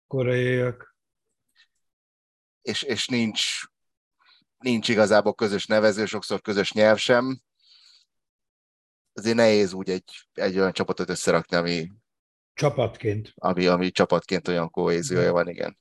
[0.06, 0.96] Koreaiak.
[2.62, 3.62] És, és nincs,
[4.58, 7.40] nincs igazából közös nevező, sokszor közös nyelv sem.
[9.12, 11.90] Azért nehéz úgy egy, egy olyan csapatot összerakni, ami,
[12.56, 13.32] Csapatként.
[13.34, 15.78] Ami, ami csapatként olyan kohéziója van, igen.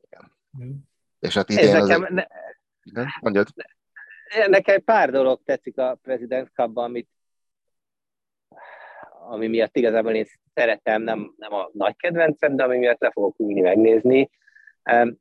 [0.00, 0.88] igen.
[1.18, 2.24] És hát idén Ez nekem, az...
[2.82, 3.04] ne...
[3.20, 3.48] Mondjad.
[4.34, 7.08] Ne, nekem pár dolog tetszik a President cup amit
[9.28, 13.38] ami miatt igazából én szeretem, nem, nem a nagy kedvencem, de ami miatt le fogok
[13.38, 14.30] ülni megnézni.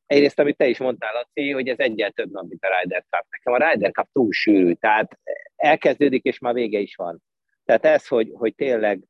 [0.05, 3.25] Egyrészt, amit te is mondtál, Laci, hogy ez egyel több nap, mint a Ryder Cup.
[3.29, 5.19] Nekem a Ryder Cup túl sűrű, tehát
[5.55, 7.21] elkezdődik, és már vége is van.
[7.65, 9.03] Tehát ez, hogy, hogy tényleg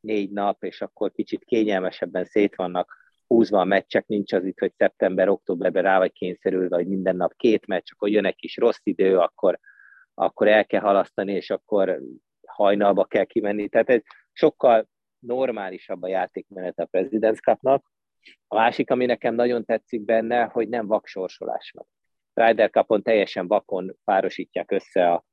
[0.00, 4.72] négy nap, és akkor kicsit kényelmesebben szét vannak húzva a meccsek, nincs az itt, hogy
[4.76, 8.80] szeptember, októberben rá vagy kényszerülve, hogy minden nap két meccs, akkor jön egy kis rossz
[8.82, 9.58] idő, akkor,
[10.14, 12.00] akkor el kell halasztani, és akkor
[12.46, 13.68] hajnalba kell kimenni.
[13.68, 14.00] Tehát ez
[14.32, 17.92] sokkal normálisabb a játékmenet a President's Cupnak.
[18.48, 21.86] A másik, ami nekem nagyon tetszik benne, hogy nem vaksorsolás van.
[22.34, 25.24] Ryder Cupon teljesen vakon párosítják össze a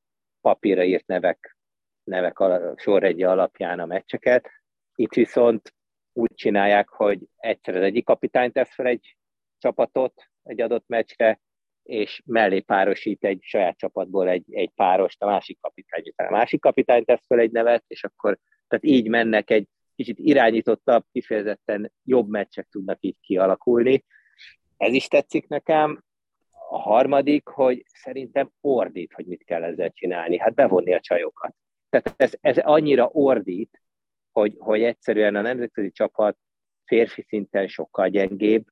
[0.41, 1.57] papírra írt nevek,
[2.03, 2.37] nevek
[2.75, 4.49] sorrendje alapján a meccseket.
[4.95, 5.73] Itt viszont
[6.13, 9.17] úgy csinálják, hogy egyszer az egyik kapitány tesz fel egy
[9.57, 11.41] csapatot egy adott meccsre,
[11.83, 16.61] és mellé párosít egy saját csapatból egy, egy párost, a másik kapitány után a másik
[16.61, 18.37] kapitány tesz fel egy nevet, és akkor
[18.67, 24.05] tehát így mennek egy kicsit irányítottabb, kifejezetten jobb meccsek tudnak így kialakulni.
[24.77, 26.03] Ez is tetszik nekem.
[26.69, 30.37] A harmadik, hogy szerintem ordít, hogy mit kell ezzel csinálni.
[30.37, 31.55] Hát bevonni a csajokat.
[31.89, 33.80] Tehát ez, ez annyira ordít,
[34.31, 36.37] hogy, hogy egyszerűen a nemzetközi csapat
[36.85, 38.65] férfi szinten sokkal gyengébb,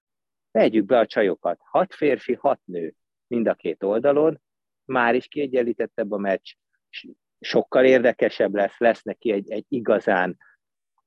[0.51, 1.59] vegyük be a csajokat.
[1.63, 2.93] Hat férfi, hat nő
[3.27, 4.41] mind a két oldalon,
[4.85, 6.53] már is kiegyenlítettebb a meccs,
[7.39, 10.37] sokkal érdekesebb lesz, lesz neki egy, egy igazán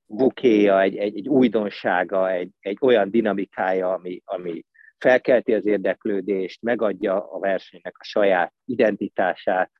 [0.06, 4.64] bukéja, egy, egy, egy újdonsága, egy, egy olyan dinamikája, ami, ami
[4.98, 9.72] felkelti az érdeklődést, megadja a versenynek a saját identitását.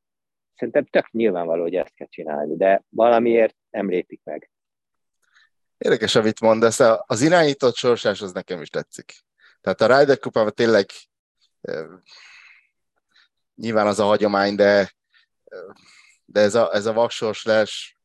[0.55, 4.51] Szerintem tök nyilvánvaló, hogy ezt kell csinálni, de valamiért nem lépik meg.
[5.83, 9.15] Érdekes, amit mondasz, az irányított sorsás az nekem is tetszik.
[9.61, 10.91] Tehát a Ryder kupában tényleg
[13.55, 14.95] nyilván az a hagyomány, de,
[16.25, 17.99] de ez a, ez a vaksorslás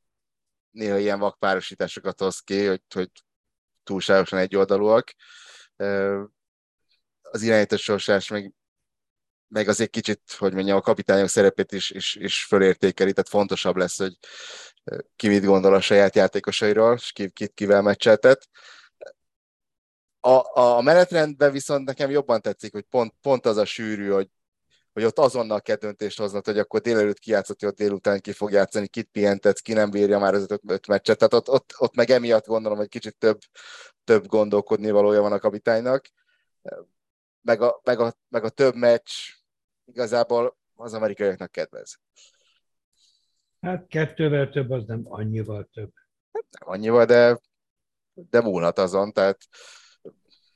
[0.71, 3.11] néha ilyen vakpárosításokat hoz ki, hogy, hogy
[3.83, 5.13] túlságosan egyoldalúak.
[7.21, 8.53] Az irányított sorsás meg,
[9.47, 13.97] meg azért kicsit, hogy mondjam, a kapitányok szerepét is, is, is fölértékeli, tehát fontosabb lesz,
[13.97, 14.17] hogy
[15.15, 18.49] ki mit gondol a saját játékosairól, és ki, kit kivel meccseltet.
[20.19, 24.29] A, a menetrendben viszont nekem jobban tetszik, hogy pont, pont az a sűrű, hogy,
[24.93, 28.51] hogy ott azonnal kell döntést hoznod, hogy akkor délelőtt kijátszott, hogy ott délután ki fog
[28.51, 31.17] játszani, kit pihentetsz, ki nem bírja már az öt, öt meccset.
[31.17, 33.39] Tehát ott, ott, ott meg emiatt gondolom, hogy kicsit több,
[34.03, 36.05] több gondolkodni valója van a kapitánynak.
[37.41, 39.11] Meg a, meg, a, meg a több meccs
[39.87, 41.99] igazából az amerikaiaknak kedvez.
[43.61, 45.91] Hát kettővel több, az nem annyival több.
[46.33, 47.39] Hát nem annyival, de,
[48.13, 49.37] de múlhat azon, tehát...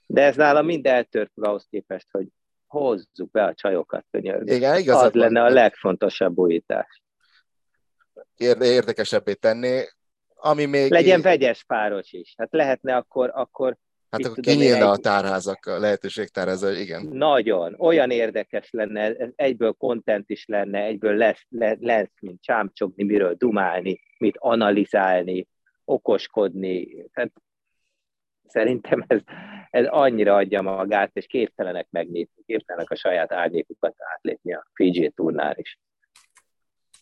[0.06, 2.28] De ez nálam mind eltört ahhoz képest, hogy
[2.68, 4.56] hozzuk be a csajokat, könyörgöm.
[4.56, 7.02] Igen, igazad Az lenne a legfontosabb újítás.
[8.60, 9.84] Érdekesebbé tenni,
[10.36, 10.92] ami még...
[10.92, 12.34] Legyen vegyes páros is.
[12.38, 13.78] Hát lehetne akkor, akkor
[14.12, 14.82] Hát akkor kinyílna egy...
[14.82, 17.08] a tárházak, a lehetőség tárháza, igen.
[17.12, 17.76] Nagyon.
[17.78, 21.46] Olyan érdekes lenne, ez egyből content is lenne, egyből lesz,
[21.80, 25.48] lesz mint csámcsogni, miről dumálni, mit analizálni,
[25.86, 27.06] okoskodni.
[27.14, 27.32] Tehát
[28.48, 29.20] szerintem ez,
[29.70, 35.58] ez annyira adja magát, és képtelenek megnézni, képtelenek a saját árnyékukat átlépni a PG turnál
[35.58, 35.80] is.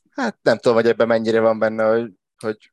[0.09, 2.71] Hát nem tudom, hogy ebben mennyire van benne, hogy, hogy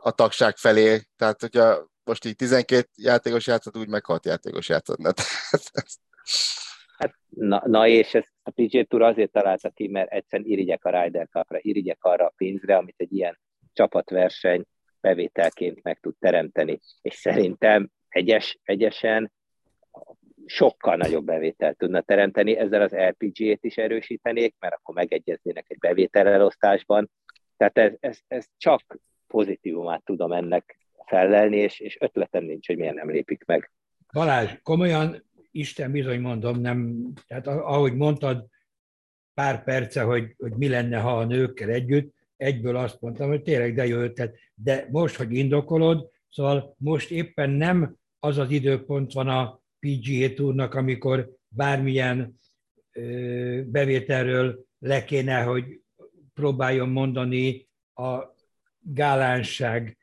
[0.00, 4.98] a tagság felé, tehát hogyha most így 12 játékos játszott, úgy meg 6 játékos játszott.
[6.98, 11.02] Hát, na, na, és ezt a PG Tour azért találta ki, mert egyszerűen irigyek a
[11.02, 13.38] Ryder Cupra, irigyek arra a pénzre, amit egy ilyen
[13.72, 14.64] csapatverseny
[15.00, 16.80] bevételként meg tud teremteni.
[17.02, 19.32] És szerintem egyes, egyesen
[20.46, 27.10] sokkal nagyobb bevételt tudna teremteni, ezzel az RPG-t is erősítenék, mert akkor megegyeznének egy bevételelosztásban.
[27.56, 32.94] Tehát ez, ez, ez csak pozitívumát tudom ennek fellelni, és, és ötletem nincs, hogy miért
[32.94, 33.70] nem lépik meg.
[34.12, 38.46] Balázs, komolyan, Isten bizony mondom, nem, tehát ahogy mondtad
[39.34, 43.74] pár perce, hogy, hogy mi lenne, ha a nőkkel együtt, egyből azt mondtam, hogy tényleg
[43.74, 49.28] de jó ötlet, de most, hogy indokolod, szóval most éppen nem az az időpont van
[49.28, 52.40] a PGA túrnak, amikor bármilyen
[52.92, 55.80] ö, bevételről le kéne, hogy
[56.34, 58.34] próbáljon mondani a
[58.80, 59.96] gálánság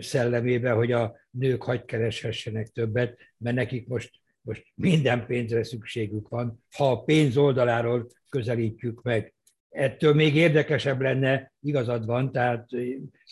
[0.00, 6.64] szellemébe, hogy a nők hagy kereshessenek többet, mert nekik most, most minden pénzre szükségük van,
[6.76, 9.34] ha a pénz oldaláról közelítjük meg.
[9.70, 12.68] Ettől még érdekesebb lenne, igazad van, tehát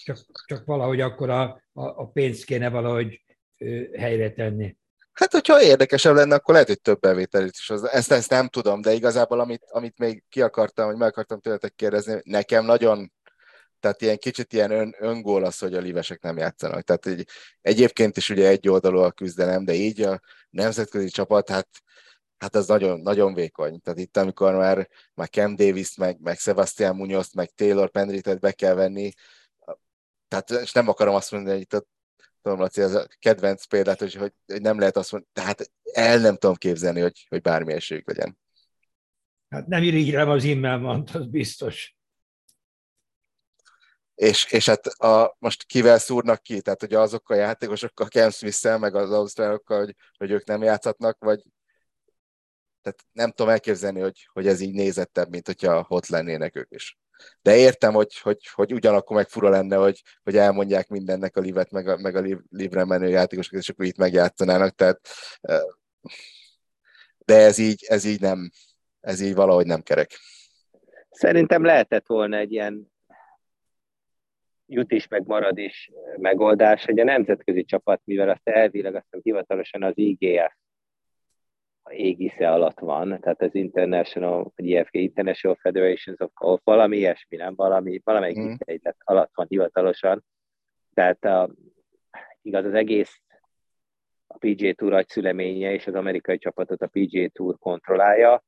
[0.04, 1.42] csak, csak valahogy akkor a,
[1.72, 3.24] a, a pénzt kéne valahogy
[3.96, 4.76] helyre tenni.
[5.12, 7.70] Hát, hogyha érdekesebb lenne, akkor lehet, hogy több bevételit is.
[7.70, 11.74] Ezt, ezt nem tudom, de igazából amit, amit még ki akartam, hogy meg akartam tőletek
[11.74, 13.12] kérdezni, nekem nagyon
[13.80, 16.82] tehát ilyen kicsit ilyen ön, öngól az, hogy a livesek nem játszanak.
[16.82, 17.28] Tehát egy,
[17.60, 20.20] egyébként is ugye egy oldalú a küzdelem, de így a
[20.50, 21.68] nemzetközi csapat, hát,
[22.38, 23.80] hát az nagyon, nagyon vékony.
[23.80, 28.52] Tehát itt, amikor már, már Cam davis meg, meg Sebastian munoz meg Taylor Pendritet be
[28.52, 29.10] kell venni,
[30.28, 31.86] tehát és nem akarom azt mondani, hogy itt a
[32.42, 36.36] tudom, Laci, ez a kedvenc példát, hogy, hogy, nem lehet azt mondani, tehát el nem
[36.36, 38.38] tudom képzelni, hogy, hogy bármi esélyük legyen.
[39.48, 41.97] Hát nem irigylem az immel az biztos
[44.18, 48.78] és, és hát a, most kivel szúrnak ki, tehát hogy azokkal a játékosokkal, Cam smith
[48.78, 51.42] meg az ausztrálokkal, hogy, hogy ők nem játszhatnak, vagy
[52.82, 56.98] tehát nem tudom elképzelni, hogy, hogy ez így nézettebb, mint hogyha ott lennének ők is.
[57.42, 61.70] De értem, hogy, hogy, hogy ugyanakkor meg fura lenne, hogy, hogy elmondják mindennek a livet,
[61.70, 65.08] meg a, meg a livre menő játékosokat, és akkor itt megjátszanának, tehát
[67.18, 68.50] de ez így, ez így nem,
[69.00, 70.18] ez így valahogy nem kerek.
[71.10, 72.96] Szerintem lehetett volna egy ilyen
[74.68, 79.82] jut is, meg marad is megoldás, hogy a nemzetközi csapat, mivel azt elvileg azt hivatalosan
[79.82, 80.54] az IGF
[81.88, 87.36] a égisze alatt van, tehát az International, vagy IFG International Federations of Golf, valami ilyesmi,
[87.36, 88.54] nem valami, valamelyik mm.
[88.58, 90.24] egylet alatt van hivatalosan.
[90.94, 91.50] Tehát a,
[92.42, 93.20] igaz, az egész
[94.26, 98.44] a PGA Tour agyszüleménye és az amerikai csapatot a PGA Tour kontrollálja,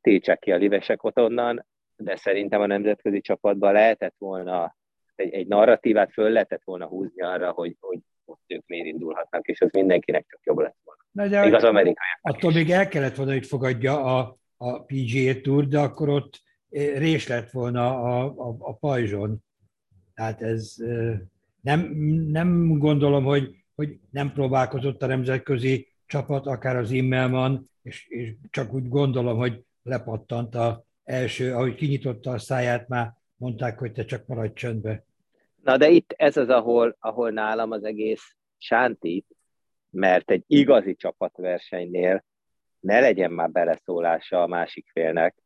[0.00, 1.66] tiltsák ki a livesek ott onnan,
[1.96, 4.76] de szerintem a nemzetközi csapatban lehetett volna
[5.16, 9.60] egy, egy narratívát föl lehetett volna húzni arra, hogy, hogy ott ők miért indulhatnak, és
[9.60, 11.02] az mindenkinek csak jobb lett volna.
[11.10, 12.06] Na, de Még az amerikai.
[12.20, 16.40] Attól még el kellett volna, hogy fogadja a, a PGA Tour, de akkor ott
[16.70, 19.38] eh, rés lett volna a, a, a pajzson.
[20.14, 21.18] Tehát ez eh,
[21.60, 21.80] nem,
[22.26, 28.72] nem gondolom, hogy, hogy nem próbálkozott a nemzetközi csapat, akár az Immelman, és, és csak
[28.72, 34.26] úgy gondolom, hogy lepattant a első, ahogy kinyitotta a száját, már mondták, hogy te csak
[34.26, 35.04] maradj csöndbe.
[35.62, 39.26] Na de itt ez az, ahol, ahol nálam az egész sántít,
[39.90, 42.24] mert egy igazi csapatversenynél
[42.80, 45.36] ne legyen már beleszólása a másik félnek.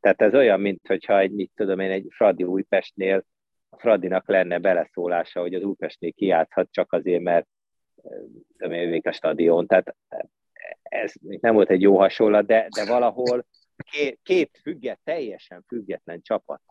[0.00, 3.24] Tehát ez olyan, mint hogyha egy, mit tudom én, egy Fradi Újpestnél
[3.68, 7.46] a Fradinak lenne beleszólása, hogy az Újpestnél kiátszhat csak azért, mert
[8.58, 9.66] én, a stadion.
[9.66, 9.96] Tehát
[10.82, 13.46] ez nem volt egy jó hasonlat, de, de valahol
[13.90, 16.62] két, két függet, teljesen független csapat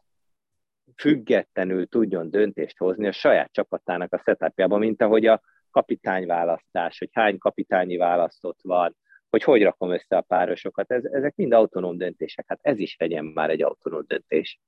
[0.95, 7.38] függetlenül tudjon döntést hozni a saját csapatának a setupjában, mint ahogy a kapitányválasztás, hogy hány
[7.38, 8.95] kapitányi választott van,
[9.29, 12.45] hogy hogy rakom össze a párosokat, ez, ezek mind autonóm döntések.
[12.47, 14.59] Hát ez is legyen már egy autonóm döntés.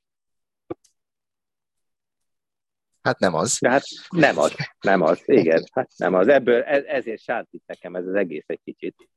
[3.02, 3.58] Hát nem az.
[3.60, 6.28] De hát nem az, nem az, igen, hát nem az.
[6.28, 9.10] Ebből, ez, ezért sántít nekem ez az egész egy kicsit.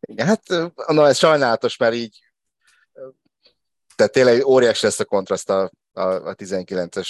[0.00, 0.42] Igen, hát
[0.86, 2.18] na, ez sajnálatos, mert így
[3.96, 7.08] tehát tényleg óriási lesz a kontraszt a, a, a 19-es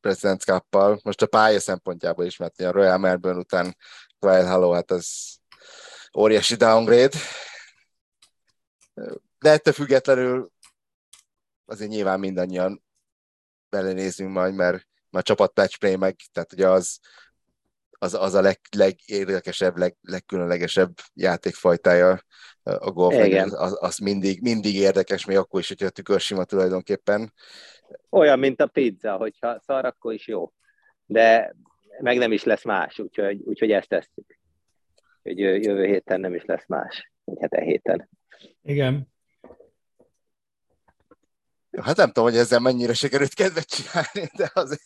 [0.00, 3.76] President's cup Most a pálya szempontjából is, mert a Royal Melbourne után
[4.18, 5.08] Wild Hello, hát ez
[6.18, 7.18] óriási downgrade.
[9.38, 10.50] De ettől függetlenül
[11.64, 12.84] azért nyilván mindannyian
[13.68, 16.98] belenézünk majd, mert, a csapat patchplay meg, tehát ugye az,
[17.90, 22.22] az, az a leg, legérdekesebb, leg, legkülönlegesebb játékfajtája
[22.78, 23.26] a golf.
[23.26, 23.50] Igen.
[23.50, 27.32] Az, az mindig, mindig érdekes, még akkor is, hogyha a tükör sima tulajdonképpen.
[28.10, 30.52] Olyan, mint a pizza, hogyha szar, akkor is jó.
[31.06, 31.54] De
[32.00, 34.38] meg nem is lesz más, úgyhogy, úgyhogy ezt tesszük.
[35.22, 38.08] Hogy jövő héten nem is lesz más, vagy hát e héten.
[38.62, 39.08] Igen.
[41.82, 44.80] Hát nem tudom, hogy ezzel mennyire sikerült kedvet csinálni, de azért,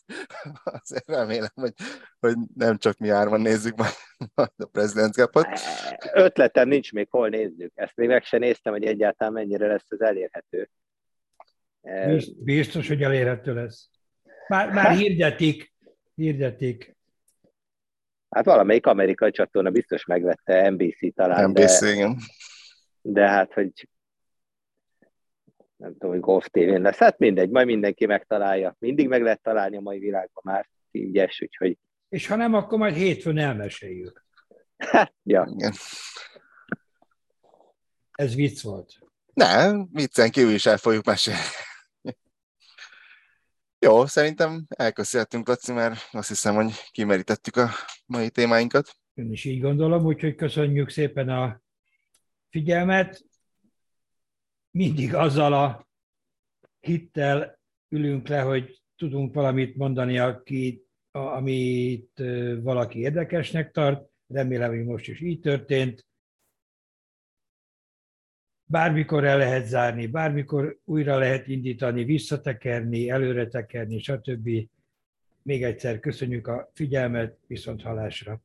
[0.65, 1.73] azért remélem, hogy,
[2.21, 3.93] hogy nem csak mi hárman nézzük majd
[4.37, 5.47] a President's Cup-ot.
[6.13, 7.73] Ötletem nincs még, hol nézzük.
[7.75, 10.71] Ezt még meg sem néztem, hogy egyáltalán mennyire lesz ez elérhető.
[12.37, 13.89] Biztos, hogy elérhető lesz.
[14.49, 15.73] Már, már hirdetik,
[16.15, 16.97] hirdetik.
[18.31, 21.51] Hát valamelyik amerikai csatorna biztos megvette, NBC talán.
[21.51, 22.17] NBC, de, igen.
[23.01, 23.89] De hát, hogy
[25.83, 26.97] nem tudom, hogy Golf tévén lesz.
[26.97, 28.77] Hát mindegy, majd mindenki megtalálja.
[28.79, 31.79] Mindig meg lehet találni a mai világban már ingyen, úgyhogy...
[32.09, 34.25] És ha nem, akkor majd hétfőn elmeséljük.
[34.77, 35.49] Hát, ja.
[35.55, 35.73] Igen.
[38.13, 38.99] Ez vicc volt.
[39.35, 41.41] Nem, viccen kívül is el fogjuk mesélni.
[43.79, 47.69] Jó, szerintem elköszönhetünk, Laci, mert azt hiszem, hogy kimerítettük a
[48.07, 48.97] mai témáinkat.
[49.15, 51.63] Én is így gondolom, úgyhogy köszönjük szépen a
[52.51, 53.25] figyelmet
[54.73, 55.89] mindig azzal a
[56.81, 57.59] hittel
[57.89, 62.23] ülünk le, hogy tudunk valamit mondani, aki, amit
[62.63, 64.11] valaki érdekesnek tart.
[64.27, 66.07] Remélem, hogy most is így történt.
[68.65, 74.69] Bármikor el lehet zárni, bármikor újra lehet indítani, visszatekerni, előre tekerni, stb.
[75.43, 78.41] Még egyszer köszönjük a figyelmet, viszont halásra!